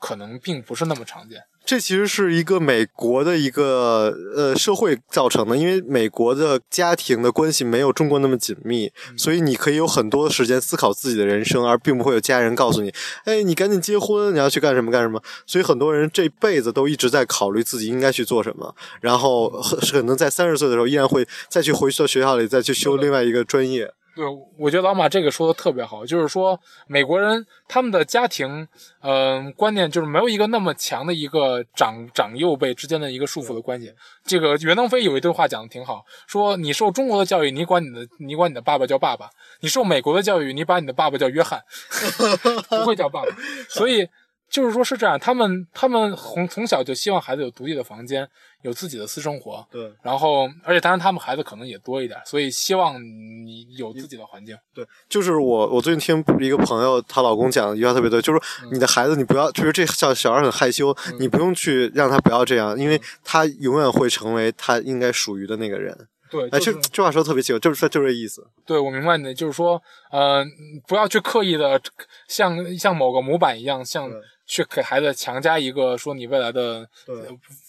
[0.00, 1.40] 可能并不是那么常见。
[1.66, 12.92] 这其实是一个美国的一个呃社会造成的，因为美国的家庭的关系没有中国那么紧密，所以你可以有很多的时间思考自己的人生，而并不会有家人告诉你，
[13.24, 15.22] 哎，你赶紧结婚，你要去干什么干什么。
[15.46, 23.90] 所以很多人这辈子都一直在考虑自己应该去做什么，然后很可能在三十岁的时候依然会再去回到学校里再去修另外一个专业。
[24.14, 24.24] 对，
[24.56, 28.68] 我觉得老马这个说的特别好，就是说美国人他们的家庭，
[29.00, 33.92] 嗯、观念就是没有一个那么强的一个长长幼辈之间的一个束缚的关系。
[34.24, 39.26] 这个袁腾飞有一段话讲的挺好，说你受中国的教育，你管你的你管你的爸爸叫爸爸；
[39.60, 41.60] 你受美国的教育，你把你的爸爸叫约翰，
[42.70, 43.28] 不会叫爸爸。
[43.68, 44.08] 所以
[44.54, 48.24] 就是说是这样，他们他们从从小就希望孩子有独立的房间，
[48.62, 49.66] 有自己的私生活。
[49.68, 54.56] 对然后，而且当然他们孩子可能也多一点，所以希望你有自己的环境。
[54.72, 66.06] 对，就是我，我最近听一个朋友，她老公讲的一句话特别对，就是说你的孩子，你不要，就是这小小孩很害羞，你不用去让他不要这样，因为他永远会成为他应该属于的那个人。
[66.34, 68.44] 对，哎，就是这这话说的特别清楚，就是说就这意思。
[68.66, 70.44] 对我明白你的，就是说，呃，
[70.88, 71.80] 不要去刻意的
[72.26, 74.10] 像像某个模板一样，像
[74.46, 76.86] 去给孩子强加一个说你未来的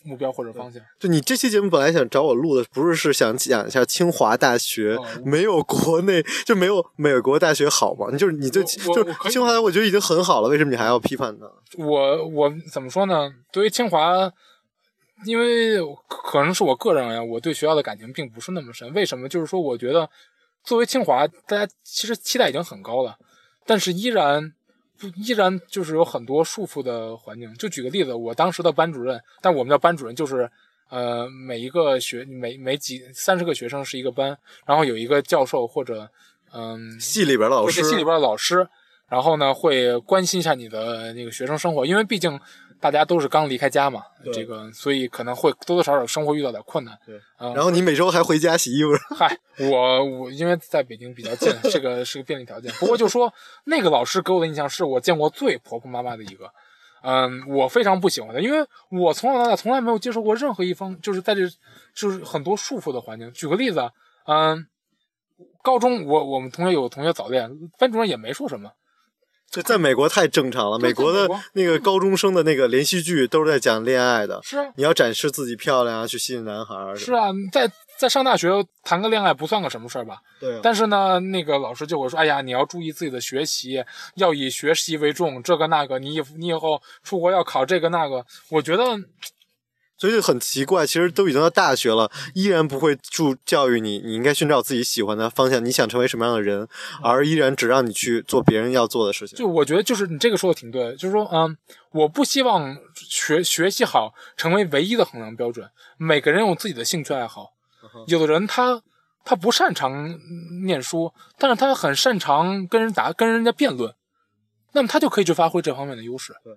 [0.04, 0.82] 目标或者方向。
[1.00, 8.08] 就你这期节目本来想找我录的，不是是想讲一下清华大学、哦没有国内就没有美国大学好吗？
[8.12, 11.48] 你就是你就就清华，我觉得已经很好了，为什么你还要批判呢？
[11.78, 13.32] 我我怎么说呢？
[13.52, 14.32] 对于清华，
[15.24, 18.94] 因为可能是我个人而言，我对学校的感情并不是那么深。
[18.94, 19.30] 为什么？
[19.30, 20.10] 就是说，我觉得
[20.64, 23.18] 作为清华，大家其实期待已经很高了，
[23.66, 24.54] 但是依然
[25.00, 27.54] 不依然就是有很多束缚的环境。
[27.56, 30.52] 就举个例子，我当时的班主任，但我们的班主任就是。
[30.88, 36.08] 呃，每一个学每每几三十个学生是一个班，然后有一个教授或者
[36.54, 38.68] 嗯系里边的老师，系里边的老师，
[39.10, 42.40] 然后呢会关心一下你的那个学生生活，因为毕竟
[42.86, 46.96] 大家都是刚离开家嘛，这个所以可能会多多少少生活遇到点困难。
[47.04, 52.72] 对，嗯，然后你每周还回家洗衣服， 嗨，我我因为在北京比较近，这个是个便利条件。
[52.74, 56.52] 不过就说那个老师给我的印象是我见过最婆婆妈妈的一个，
[57.02, 61.42] 嗯，我非常不喜欢的，因为我从小到大从来没有接受过任何一方就是在这
[61.96, 63.32] 就是很多束缚的环境。
[63.34, 63.92] 举个例子啊，
[64.26, 64.68] 嗯，
[65.64, 68.70] 高中我我们同学有同学早恋，班主任也没说什么。
[69.56, 70.78] 这在美国太正常了。
[70.78, 76.94] 美国的那个高中生的那个连续剧都是在讲恋爱的，是啊，你要展示自己漂亮啊，去吸引男孩儿。
[76.94, 78.50] 是啊，在在上大学
[78.84, 80.18] 谈个恋爱不算个什么事儿吧？
[80.42, 83.82] 对啊，但是呢，那个老师就会说：“哎呀，你要注意自己的学习，
[84.16, 88.84] 要以学习为重，这个那个，你以你以后出国要考这个那个。”我觉得
[89.98, 96.68] 所以就很奇怪，其实都已经到大学了，依然不会注教育你，你应该寻找自己喜欢的方向，你想成为什么样的人，
[97.02, 99.38] 而依然只让你去做别人要做的事情。
[99.38, 101.58] 就我觉得就是你这个说的挺对，就是说，嗯，
[101.92, 105.70] 我不希望学学习好成为唯一的衡量标准。
[105.98, 107.54] 每个人有自己的兴趣爱好，
[108.08, 108.82] 有的人他
[109.24, 110.14] 他不擅长
[110.66, 113.96] 念书，但是他很擅长跟人打跟人家辩论，
[114.74, 116.36] 那么他就可以去发挥这方面的优势。
[116.44, 116.54] 对，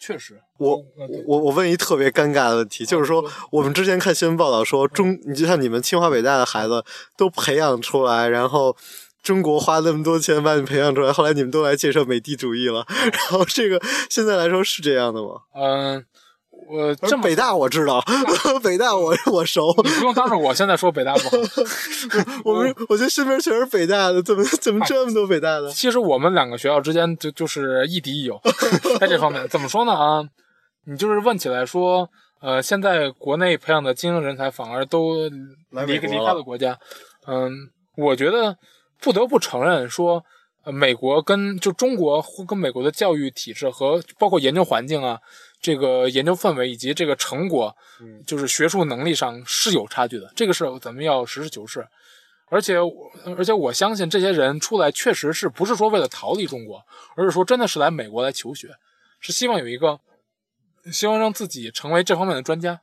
[0.00, 0.82] 确实，我
[1.26, 1.38] 我。
[1.38, 6.82] 我问一特别尴尬的问题，就是说，我们之前看新闻报道说，中你就像你们清华北大的孩子
[7.18, 8.74] 都培养出来，然后
[9.22, 15.42] 中国花那么多钱把你培养出来，后来你们都来建设美帝主义了， 然后这个现在来说是这样的吗？
[15.54, 16.02] 嗯，
[16.70, 18.00] 我这么北大我知道，
[18.62, 21.36] 北大我我熟，你不用当着我现在说北大不好。
[22.44, 25.70] 我们我觉得身边全是北大的，怎么怎么这么多北大的？
[25.72, 28.40] 其实我们两个学校之间就就是亦敌亦友，
[29.00, 30.22] 在这方面怎么说呢啊？
[30.86, 32.08] 你就是问起来说，
[32.40, 35.28] 呃，现在国内培养的精英人才反而都
[35.86, 36.78] 离离开了国家，
[37.26, 37.52] 嗯，
[37.96, 38.56] 我觉得
[39.00, 40.24] 不得不承认说，
[40.64, 45.18] 呃，美国跟就中国或跟美国的教育体制和包括研究环境啊，
[45.60, 51.86] 这个研究氛围以及这个成果，嗯就是学术能力上是有差距的，这个是咱们要实事求是。
[52.52, 58.74] 而且我，而且我相信这些人出来确实是不是说为了逃离中国，而是说真的是来美国来求学，
[59.20, 60.00] 是希望有一个，
[60.90, 62.80] 希望让自己成为这方面的专家。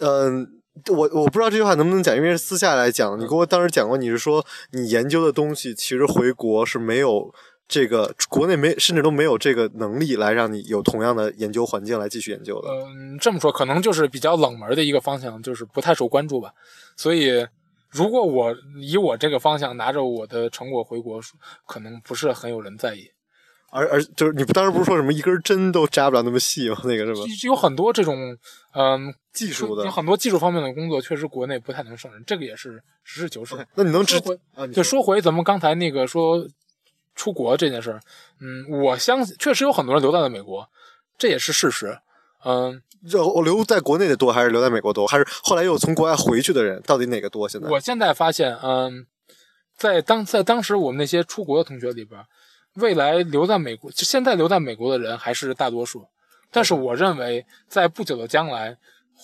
[0.00, 3.18] 嗯，我我不知道这句话能不能讲，因为是私下来讲。
[3.18, 7.32] 你跟我当时讲过，你是说你研究的东西其实回国是没有
[7.70, 12.68] 这个国内没甚至都没有这个能力来让你有同样的研究环境来继续研究的。
[12.68, 16.52] 嗯，这么说可能就是比较冷门的一个方向，就是不太受关注吧。
[16.96, 17.46] 所以，
[17.88, 18.52] 如果我
[18.82, 21.20] 以我这个方向拿着我的成果回国，
[21.64, 23.08] 可能不是很有人在意。
[23.72, 26.76] 而而就是你当时不是说什么一根针都扎不了那么细吗？
[26.82, 27.20] 那个是吧？
[27.44, 28.36] 有很多这种，
[28.74, 29.90] 嗯，技术的有。
[29.92, 33.54] 很多技术方面的工作，确实国内不太能胜任，这个也是实事求是。
[33.76, 34.66] 那你能直说回啊？
[34.66, 36.44] 你就说回咱们刚才那个说
[37.20, 38.00] 出国这件事儿，
[38.40, 40.66] 嗯，我相信确实有很多人留在了美国，
[41.18, 41.98] 这也是事实。
[42.46, 47.46] 嗯，就我留在国内的多，还是留在美国多，还是后来又从国外回去的人，到底哪个多？
[47.46, 49.06] 现在我现在发现，嗯，
[49.76, 52.18] 在当在当时我们那些出国的同学里边，
[52.76, 56.06] 未来留在美国，就现在留在美国的人还是大多数，
[56.50, 58.78] 但是我认为在不久的将来，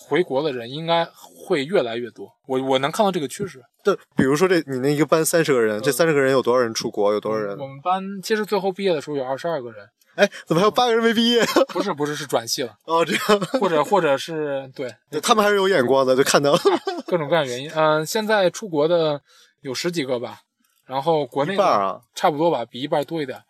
[0.07, 2.31] 回国的人应该会越来越多。
[2.45, 3.61] 我我能看到这个趋势。
[3.83, 7.11] 对，比如说这你那一个班三十个人，这三十个人有多少人出国？
[7.13, 7.57] 有多少人？
[7.57, 11.43] 我们班其实最后毕业的时候有二十二个人，哎，怎么还有八个人没毕业？
[11.73, 16.59] 不是不是是转系了，哦，这样，或者或者是对 他们还是有眼光的，就看到了
[17.07, 17.71] 各种各样原因。
[17.73, 19.21] 嗯、现在出国的
[19.61, 20.41] 有十几个吧，
[20.85, 22.01] 然后国内的一半啊。
[22.13, 23.41] 差不多吧，比一半多一点。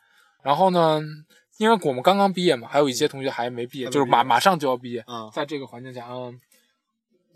[0.44, 1.02] 然后呢，
[1.58, 5.00] 因为我们刚刚毕业嘛，还有一些同学还没毕业，就是马马上就要毕业。
[5.08, 6.40] 啊，在这个环境下，嗯，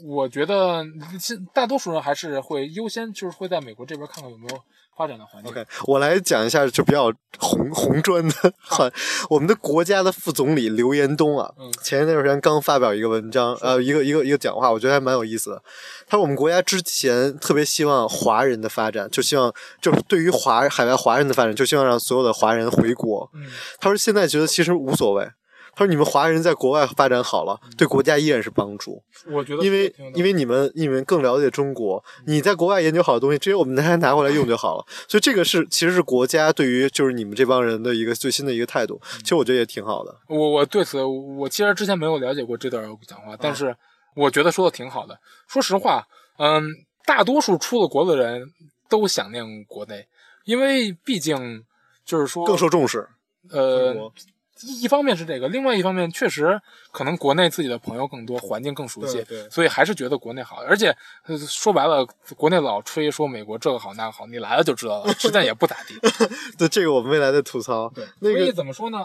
[0.04, 0.84] 我觉得
[1.20, 4.58] 现大多数人还是会优先，就是会在美国这边看看有没有
[4.98, 5.52] 发展的环境。
[5.52, 8.90] OK，我来讲一下就比较红红砖的话，
[9.30, 15.64] 我们的国家的副总理刘延东啊，嗯前一段时间刚发表一个文章，呃，一个一个一个讲话，我觉得还蛮有意思的。
[16.08, 23.30] 他说我们国家之前特别希望华人的发展，就希望就是对于华海外华人的发展，就希望让所有的华人回国。
[23.34, 23.46] 嗯，
[23.80, 25.30] 他说现在觉得其实无所谓。
[25.74, 29.02] 他说你们华人在国外发展好了，对国家依然是帮助。
[29.28, 34.86] 我觉得因为因为你们你们更了解中国，你在国外研究好的东西，直接我们拿拿回来用就好了。
[35.08, 40.16] 所以这个是其实是国家对于就是你们这帮人的一个最新的一个态度，其实我觉得也挺好的。
[40.28, 43.76] 我我对此我其实之前没有了解过这段讲话，但是
[44.16, 45.18] 我觉得说的挺好的。
[45.48, 46.06] 说实话，
[46.38, 46.64] 嗯，
[47.06, 48.44] 大多数出了国的人
[48.90, 50.06] 都想念国内，
[50.44, 51.64] 因为毕竟
[52.06, 53.08] 就是说更受重视。
[53.50, 53.96] 呃
[54.64, 56.60] 一一方面是这个，另外一方面确实
[56.92, 60.64] 可能国内自己的朋友更多，环境更熟悉对对，所以还是觉得国内好。
[60.68, 60.96] 而且
[61.26, 62.06] 呃说白了，
[62.36, 66.00] 国内老吹说美国这个好那个好，你来了就知道了，实在也不咋地。
[66.58, 67.92] 对这个我们未来的吐槽。
[68.20, 69.00] 那所以个怎么说呢？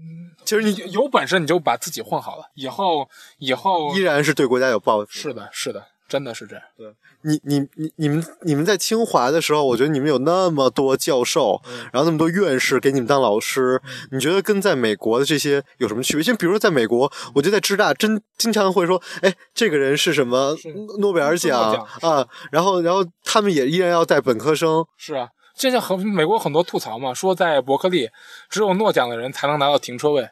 [0.00, 3.08] 嗯，其实你有本事你就把自己混好了，以后
[3.38, 5.06] 以后依然是对国家有抱负。
[5.10, 6.64] 是的，是的，真的是这样。
[6.76, 6.86] 对
[7.22, 11.60] 你你你你们你们在清华的时候，我觉得你们有那么多教授，
[11.92, 13.80] 然后那么多院士给你们当老师，
[14.10, 16.22] 你觉得跟在美国的这些有什么区别？
[16.22, 20.56] 就比如说在美国，我觉得在芝大真经常会说，哎，这个人是什么
[20.98, 22.26] 诺贝尔奖啊？
[22.50, 25.28] 然后然后他们也依然要带本科生，是啊，
[25.58, 28.08] 现在很美国很多吐槽嘛，说在伯克利
[28.48, 30.26] 只有诺奖的人才能拿到停车位，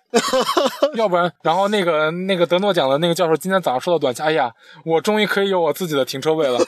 [0.95, 4.53] 要不然，然后那个那个得诺奖的那个教授今天早上收到短信，哎呀，
[4.85, 6.59] 我终于可以有我自己的停车位了。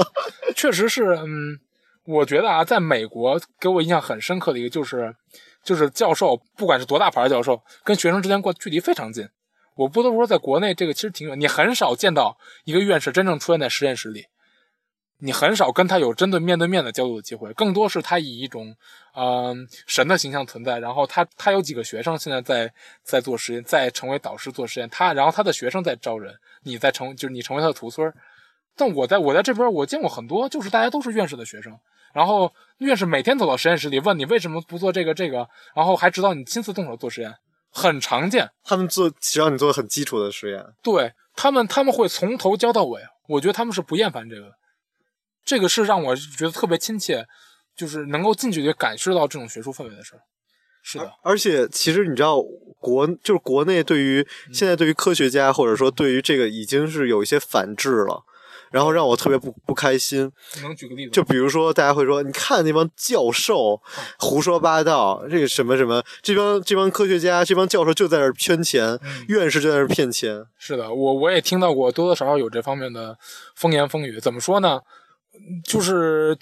[0.56, 1.58] 确实是，嗯，
[2.06, 5.14] 我觉得啊，在美国给我印象很深刻的一个就是，
[5.62, 9.28] 就是教授不管是多大牌的教授，跟学生之间过距离非常近。
[9.76, 14.24] 我不得不说，在国内这个其实挺远，你很少见到一个院士真正出现在实验室里。
[15.18, 18.76] 你很少跟他有针对面对面的交流的机会，更多是他以一种
[19.14, 28.12] 嗯、神的形象存在，然后他他有几个学生现在在在做实验，在成为导师做实验，他然后他的学生在招人，你在成就是你成为他的徒孙。
[28.76, 31.78] 但我在我在这边我见过很多，就是大家都是院士的学生，
[32.12, 37.34] 然后院士每天走到实验室里问你为什么不做这个这个，然后还指导你亲自动手做实验，
[37.70, 38.50] 很常见。
[38.62, 43.00] 他们做只要你做很基础的实验，对他们，他们会从头教到尾。
[43.28, 44.52] 我觉得他们是不厌烦这个，
[45.46, 47.24] 这个是让我觉得特别亲切，
[47.74, 50.20] 就是能够近距离感受到这种学术氛围的事儿。
[50.82, 52.40] 是的，而且其实你知道，
[52.78, 58.22] 国就是国内对于嗯现在对于科学家或者说对于这个已经是有一些反制了，
[58.70, 60.30] 然后让我特别不不开心。
[60.62, 61.10] 能举个例子？
[61.10, 63.82] 就比如说，大家会说，你看那帮教授
[64.18, 70.44] 胡说八道，这个什么什么，这帮这帮科学家、这帮教授就在那儿圈钱，嗯院士就在那儿骗钱。
[70.56, 73.18] 是的，我我也听到过多多少少有这方面的
[73.56, 74.20] 风言风语。
[74.20, 74.80] 怎么说呢？
[75.64, 76.36] 就是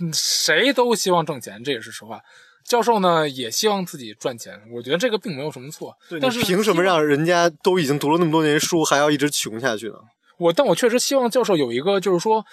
[0.00, 2.20] 嗯谁都希望挣钱，这也是实话。
[2.64, 5.96] 教授呢也希望自己赚钱，我觉得这个并没有什么错。
[6.08, 9.94] 对，但是凭什么让人家都已经读了那么多年书，还要一直穷下去呢？
[10.38, 12.46] 我但我确实希望教授有一个，就是说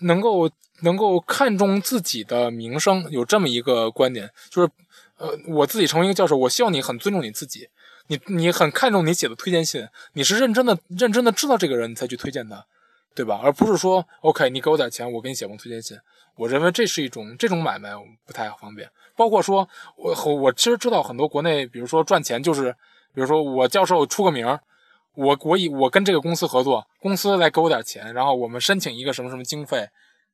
[0.00, 0.50] 能够
[0.82, 4.70] 能够看重自己的名声，有这么一个观点，就是
[5.16, 7.68] 呃，我自己成为一个教授，我希望你很尊重你自己，
[8.08, 12.66] 你你很看重你写的推荐信，你是认真的认真的知道这个人，你才去推荐他，
[13.14, 13.40] 对吧？
[13.42, 15.98] 而不是说 OK，你给我点钱，我给你写封推荐信。
[16.36, 17.90] 我认为这是一种这种买卖
[18.24, 22.72] 不太方便，包括说我和我其实知道很多国内，比如说赚钱就是，
[23.14, 24.58] 比如说我教授出个名。
[25.16, 29.88] 我我以我跟这个公司合作，公司来给我点钱，然后我们申请一个什么什么经费，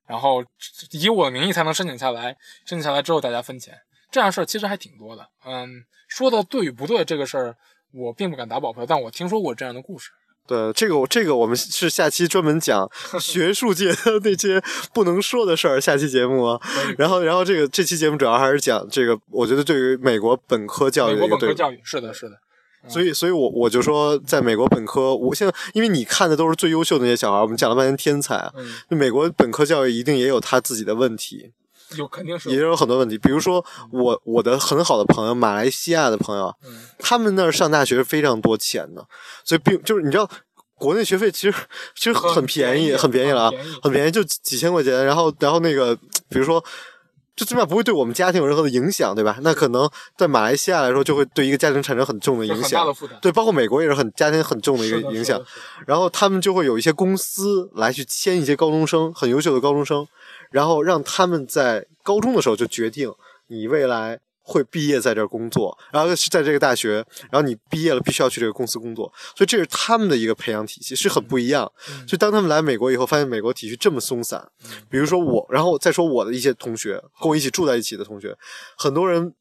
[0.06, 0.44] 然后
[0.92, 3.74] 以我的名义才能申请下来，申请下来之后大家分钱，
[4.10, 5.26] 这样事儿其实还挺多的。
[5.46, 7.56] 嗯，说的对与不对这个事儿，
[7.94, 10.10] 我并不敢打保票，但我听说过这样的故事。
[10.46, 12.88] 对，这个我这个我们是下期专门讲
[13.20, 14.62] 学术界的那些
[14.94, 16.60] 不能说的事儿，下期节目啊。
[16.96, 21.28] 然后，然后这个这期节目主要还是讲这个，我觉得对于美国本科教育美。
[21.28, 22.36] 国本科教育是的，是的，
[22.88, 28.52] 所以，所以我我就说，在美国本科，我现在因为你看的都是最优秀的那些小孩，我们讲了半天天才啊，
[28.88, 31.50] 美国本科教育一定也有他自己的问题，
[31.96, 33.16] 有肯定是也有很多问题。
[33.16, 39.06] 比如说，我我的很好的朋友，马来西亚的朋友，嗯他们那儿上大学是非常多钱的，
[39.44, 40.28] 所以并就是你知道，
[40.74, 41.56] 国内学费其实
[41.94, 45.04] 其实很很便宜，很便宜了啊很便宜，就几几千块钱。
[45.04, 45.94] 然后然后那个，
[46.28, 46.62] 比如说。
[47.38, 49.36] 就最起码不会对我们家庭有任何的影响，对吧？
[49.42, 52.82] 那可能在马来西亚来说，就会对一个家庭产生很重的影响。
[53.20, 55.38] 对，包括美国也是很家庭很重的一个影响。。
[55.86, 60.08] 然后他们就会有一些公司来去签一些高中生，很优秀的高中生，
[60.56, 63.12] 然后让他们在高中的时候就决定
[63.48, 71.70] 你未来会毕业在这儿工作，然后是在这个大学，然后你毕业了必须要去这个公司工作，所以这是他们的一个培养体系，是很不一样。
[72.08, 74.50] 所以当他们来美国以后，发现美国体系这么松散，
[74.88, 78.34] 比如说我，然后再说我的一些同学，跟我一起住在一起的同学，
[78.78, 79.34] 很多人。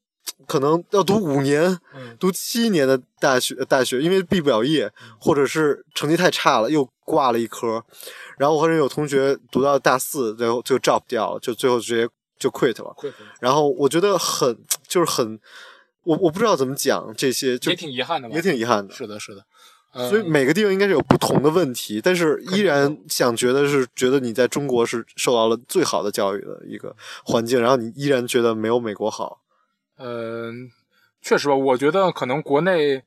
[0.46, 7.84] 可能要读五年、嗯读七年的大学，大学因为毕不了业，或者是成绩太差了，又挂了一科。
[8.38, 12.08] 然后我和人有同学读到大四，最后就 drop 掉了，就最后直接
[12.38, 12.94] 就 quit 了。
[13.40, 14.56] 然后我觉得很，
[14.86, 15.38] 就是很，
[16.04, 18.34] 我我不知道怎么讲这些，就也挺遗憾的吧？
[18.34, 18.94] 也挺遗憾的。
[18.94, 19.44] 是的，是的。
[19.98, 29.40] 嗯所以每个地方应该是有不同的问题，但是依然想觉得是觉得你在中国是受到了最好的教育的一个环境，然后你依然觉得没有美国好。
[29.98, 30.70] 嗯，
[31.22, 33.02] 确实吧，我觉得可能国内，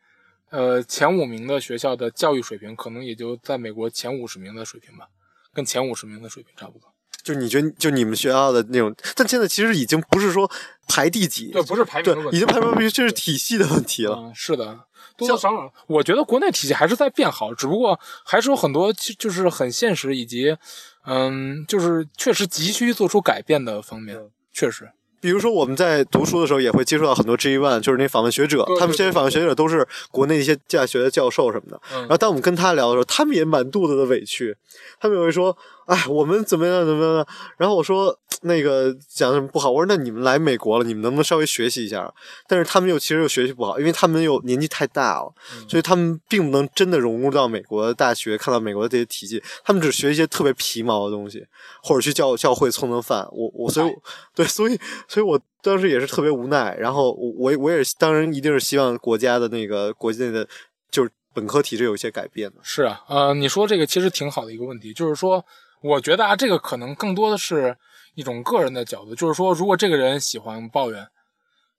[0.50, 5.08] 呃，前五名的学校的教育水平，可能也就在美国前五十名的水平吧，
[5.54, 6.92] 跟前五十名的水平差不多。
[7.22, 10.50] 就你觉得，就你们学校的那种，但现在其实已经不是说
[10.88, 14.16] 排第几，对，不是排名对的问，题，已经排名不这是体系的问题了。
[14.16, 14.86] 嗯，是的，
[15.18, 20.58] 多多少少，我觉得国内体系还是在变好，只不过还是有很多就就是很现实以及，
[21.06, 24.18] 嗯，就是确实急需做出改变的方面，
[24.54, 24.90] 确实，
[25.22, 31.82] 比如说我们在读书的时候也会接触到很多 G One，就是那访问学者他们这些访问学者都是国内一些大学的教授什么的。
[31.94, 32.00] 嗯。
[32.02, 34.56] 然后当我们跟他聊的时候，他们也满肚子的委屈，
[35.00, 35.58] 他们也会说
[35.90, 37.28] ：“哎，我们怎么样怎么样。”
[37.58, 42.14] 然后我说：“那个讲什么不好？”我说：“那你们来美国了，你们能不能稍微学习一下？”
[42.48, 45.34] 但是他们又其实又学习不好，因为他们又年纪太大了，
[45.68, 49.42] 所以他们并不能真的融入到美国的大学，看到美国的这些体系。
[49.64, 51.44] 他们只学一些特别皮毛的东西，
[51.82, 53.28] 或者去教教会蹭蹭饭。
[53.32, 53.92] 我我所以
[54.36, 56.76] 对，所以所以我当时也是特别无奈。
[56.80, 60.48] 然后我我我也是当然一定是希望国家的那个国内的，
[60.92, 62.58] 就是本科体制有一些改变的。
[62.62, 65.44] 是啊，呃，你说这个其实挺好的一个问题，就是说，
[65.82, 67.78] 我觉得啊，这个可能更多的是
[68.16, 71.08] 一种个人的角度，就是说，如果这个人喜欢抱怨，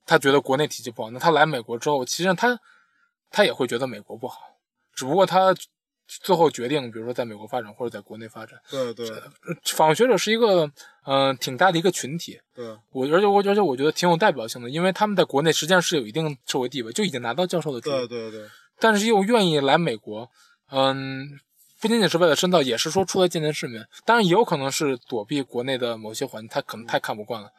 [0.07, 2.59] 他觉得国内体系不好，那他来美国之后，其实他
[3.31, 4.39] 他也会觉得美国不好，
[4.95, 5.55] 只不过他
[6.07, 8.59] 最后决定，比如说在美国发展或者在国内发展。
[8.69, 9.09] 对对
[9.65, 10.67] 访问学者是一个
[11.05, 18.09] 嗯、呃挺大的一个群体，对，我而且我而且我觉得挺有代表性的，因为他们在国内实际上是有一定社会地位，就已经拿到教授的职位。
[18.09, 18.45] 对对
[18.81, 20.29] 但是又愿意来美国，
[20.73, 21.39] 嗯，
[21.81, 23.87] 不仅仅是为了深造，也是说出来见见世面。
[24.05, 27.51] 当然，也有可能是躲避国内的某些环境，他可能太看不惯了。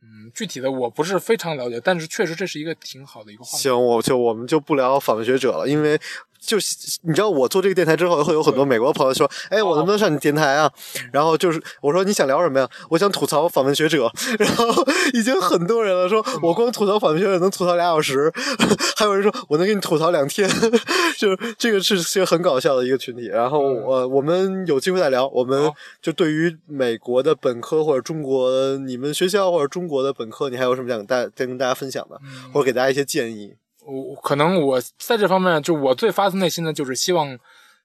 [0.00, 3.62] 嗯，具体的我不是非常了解，但是确实这是一个挺好的一个话题。
[3.64, 6.00] 行，我就我们就不聊访问学者了，因为
[6.40, 10.70] 就是你知道，我做这个电台之后，会有很多美国朋友说：“哎，我能不能上你电台啊？”
[11.12, 14.66] 然后就是我说：“你想聊什么呀？”我想吐槽访问学者，然后
[15.14, 18.32] 已经很多人了，说我光吐槽访问学者能吐槽俩小时，
[18.96, 20.48] 还有人说我能给你吐槽两天，
[21.18, 23.26] 就是这个是是很搞笑的一个群体。
[23.26, 25.70] 然后呃，我们有机会再聊，我们
[26.00, 32.18] 就对于美国的本科或者中国你们学校或者中国的本科，你还有什么想跟大再跟大家分享的，
[32.52, 33.54] 或者给大家一些建议？
[33.90, 37.38] 我可能我在这方面，就我最发自内心的就是希望，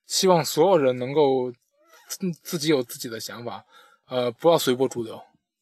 [0.06, 1.50] 希望所有人能够
[2.42, 3.64] 自己有自己的想法，
[4.08, 5.18] 呃，不要随波逐流，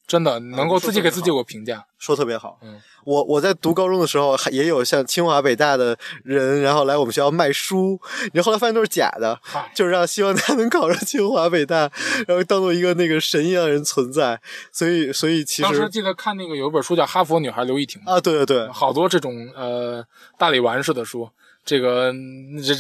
[0.06, 1.86] 真的能够自己给自己有个评价。
[1.98, 2.58] 说特别好。
[2.62, 8.00] 嗯，我我在读高中的时候，还也有像清华北大的人，然后来我们学校卖书，
[8.32, 9.40] 然后后来发现都是假的，
[9.72, 11.88] 就是让希望他能考上清华北大，
[12.26, 14.40] 然后当做一个那个神一样的人存在。
[14.72, 20.04] 所以，所以其实当时记得看那个有一本书叫《哈佛女孩刘亦婷》啊，对对对，好多这种呃
[20.36, 21.30] 大理丸式的书，
[21.64, 22.06] 这个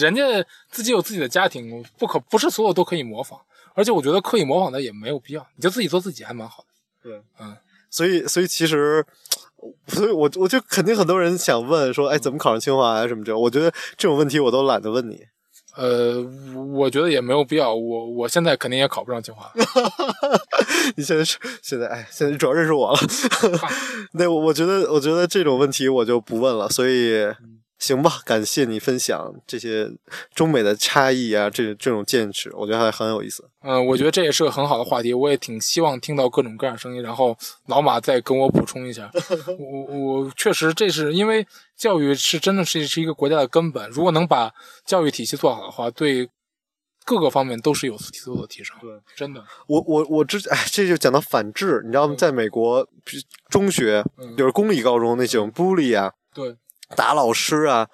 [0.00, 0.22] 人家
[0.68, 3.38] 自己有自己的家庭，不可不是所有都可以模仿，
[3.74, 6.66] 而且我觉得刻意模仿的也没有必要，你就自己做自己还蛮好的。
[7.02, 7.56] 对，嗯，
[7.90, 9.04] 所以所以其实。
[9.86, 13.40] 所以我我就肯定很多人想问说，哎，怎么考上清华啊什么这种？
[13.40, 15.20] 我觉得这种问题我都懒得问你。
[15.76, 16.20] 呃，
[16.74, 19.48] 我觉得也没有必要，我我现在肯定也考不上清华。
[20.96, 22.98] 你现在是现在哎，现在主要认识我了。
[24.14, 26.68] 那，我我觉得我觉得这种问题我就不问了。
[26.68, 27.24] 所以
[27.82, 29.90] 行吧，感谢你分享这些
[30.32, 33.44] 中美的差异啊，这这种见识，我觉得还很有意思。
[33.62, 39.10] 嗯、我觉得这也是个很好的话题，我也挺希望听到各种各样的声音，然后老马再跟我补充一下。
[39.58, 41.44] 我我确实这是因为
[41.76, 44.52] 教育是真的是是一个国家的根本，如果能把
[44.86, 46.30] 教育体系做好的话，对
[47.04, 48.76] 各个方面都是有有所提升。
[48.80, 49.44] 对，真的。
[49.66, 52.14] 我我我之哎，这就讲到反制，你知道吗？
[52.16, 52.88] 在美国
[53.50, 56.56] 中学嗯就是公立高中那种 bully 啊，对，
[56.96, 57.86] 打老师啊，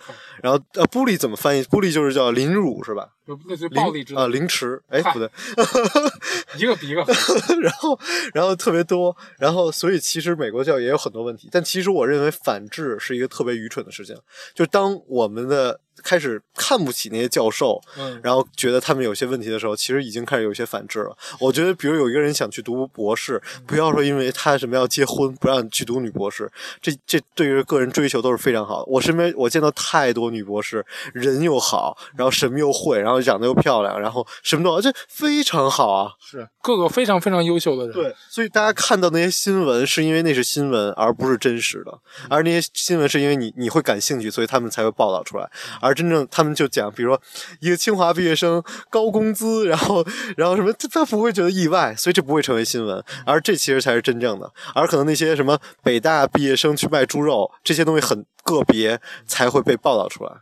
[0.43, 3.09] 然后呃 bully 怎么翻译？bully 就是叫凌辱是吧？
[3.29, 5.29] 就类似于暴力之啊，的，凌迟， 哎，不对，
[6.57, 7.61] 一个比一个狠。
[7.61, 7.99] 然后，
[8.33, 14.17] 然后特别多，然后，所以其实美国教育也有很多问题，但其实我认为反制是一个特别愚蠢的事情。
[14.55, 21.15] 就当我们的开始看不起那些教授，嗯，然后觉得他们有些问题的时候，其实已经开始有些反制了。
[21.41, 26.51] 我觉得，比如有一个人想去读博士，不要说因为他什么要结婚，不让你去读女博士，
[26.81, 28.87] 这这对于个人追求都是非常好的。
[28.87, 36.13] 我身边我见到太多女博士，人又好，然后什么又会，然后长得又漂亮，然后什么都好，这非常好啊。
[36.21, 37.93] 是各个非常非常优秀的人。
[37.93, 41.99] 对，所以大家看到那些新闻，是因为那是新闻，而不是真实的。
[42.29, 45.51] 而那些新闻是因为你你会感兴趣，所以他们才会报道出来。
[45.81, 47.21] 而真正他们就讲，比如说
[47.61, 50.05] 一个清华毕业生高工资，然后
[50.37, 53.03] 然后什么，他他不会觉得意外，所以这不会成为新闻。
[53.25, 54.53] 而这其实才是真正的。
[54.75, 60.33] 而可能那些什么北大毕业生去卖猪肉，这些东西很个别才会被报道出来。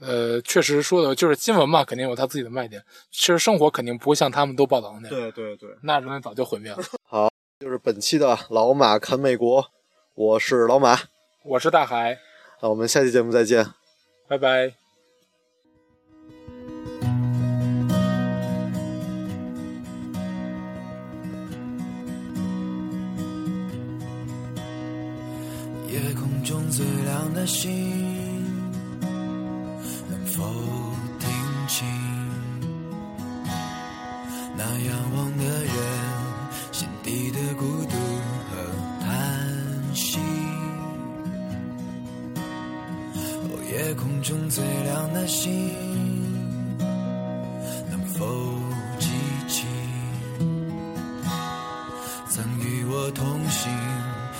[0.00, 2.82] 呃，确实说的就是新闻嘛，肯定有它自己的卖点。
[3.10, 6.78] 其实生活肯定不会像他们都报道的那样，对对对，那人类早就毁灭了。
[7.06, 7.30] 好
[7.60, 9.70] 就是本期的老马侃美国，
[10.14, 10.98] 我是老马，
[11.44, 12.18] 我是大海，
[12.62, 13.66] 那我们下期节目再见。
[14.26, 14.72] 拜拜。
[25.88, 28.09] 夜空中最亮的星，能
[30.40, 30.46] 能否
[31.18, 31.28] 听
[31.68, 31.86] 清
[34.56, 35.74] 那仰望的人
[36.72, 37.96] 心底的孤独
[38.48, 38.56] 和
[39.00, 39.06] 叹
[39.94, 40.18] 息？
[43.14, 45.50] 哦，夜空中最亮的星，
[47.90, 48.24] 能否
[48.98, 49.08] 记
[49.46, 49.66] 起
[52.30, 53.70] 曾与我同行、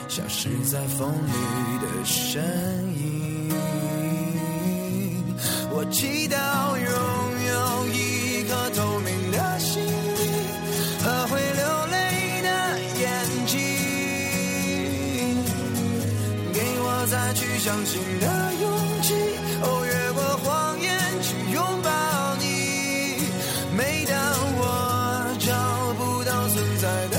[0.08, 2.42] 消失在风里的身
[2.96, 3.19] 影？
[5.90, 6.36] 祈祷
[6.78, 6.86] 拥
[7.48, 10.22] 有一颗透明的心灵
[11.02, 12.48] 和会流泪的
[13.00, 13.06] 眼
[13.46, 13.58] 睛。
[16.52, 18.26] 给我再去相信的
[18.62, 18.64] 勇
[19.02, 19.14] 气，
[19.62, 20.88] 哦，越过谎言
[21.22, 21.90] 去拥抱
[22.36, 22.44] 你。
[23.76, 24.14] 每当
[24.58, 24.62] 我
[25.40, 25.48] 找
[25.98, 27.18] 不到存在的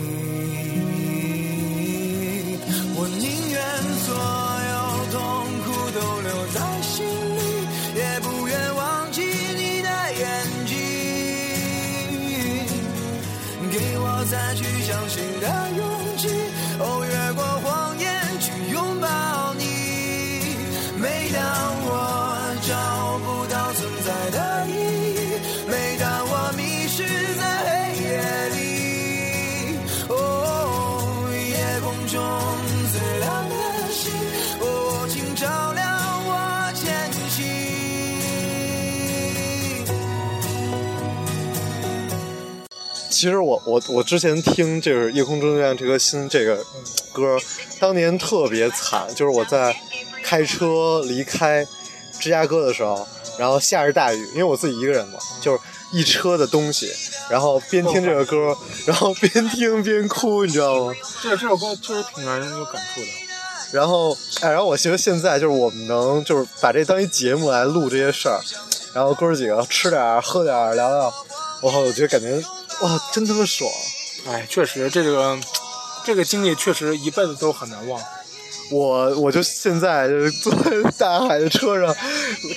[14.53, 15.80] 去相信的
[43.21, 46.57] 其实我我我之前听就是《夜空中最亮这颗星》这个
[47.13, 47.37] 歌，
[47.79, 49.79] 当年特别惨，就是我在
[50.23, 51.63] 开车离开
[52.19, 53.07] 芝加哥的时候，
[53.37, 55.59] 然后下着大雨，因为我自己一个人嘛，就是
[55.91, 56.91] 一车的东西，
[57.29, 58.57] 然后边听这个歌，
[58.87, 60.93] 然后边听边哭，你知道吗？
[61.21, 63.07] 这这首歌确实挺让人有感触的。
[63.71, 68.41] 然后，哎，然后我觉得现在就是我们能就是把这当一节目来录这些事儿，
[68.95, 71.13] 然后哥儿几个吃点儿喝点儿聊聊，
[71.61, 72.43] 我靠，我觉得感觉
[72.81, 73.69] 哇，真他妈爽！
[74.27, 75.39] 哎，确实这个
[76.03, 78.01] 这个经历确实一辈子都很难忘。
[78.71, 81.93] 我我就现在就是 坐在大海的车上，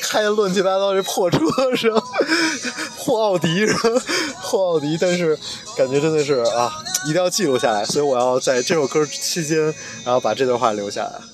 [0.02, 1.38] 开的乱七八糟这破车
[1.76, 1.90] 上，
[2.98, 3.76] 破奥迪上，
[4.42, 5.36] 破奥迪，但是
[5.76, 6.72] 感觉真的是啊，
[7.04, 9.58] 一定要记录下来，所以我要在这首歌期间，
[10.04, 11.33] 然后把这段话留下来。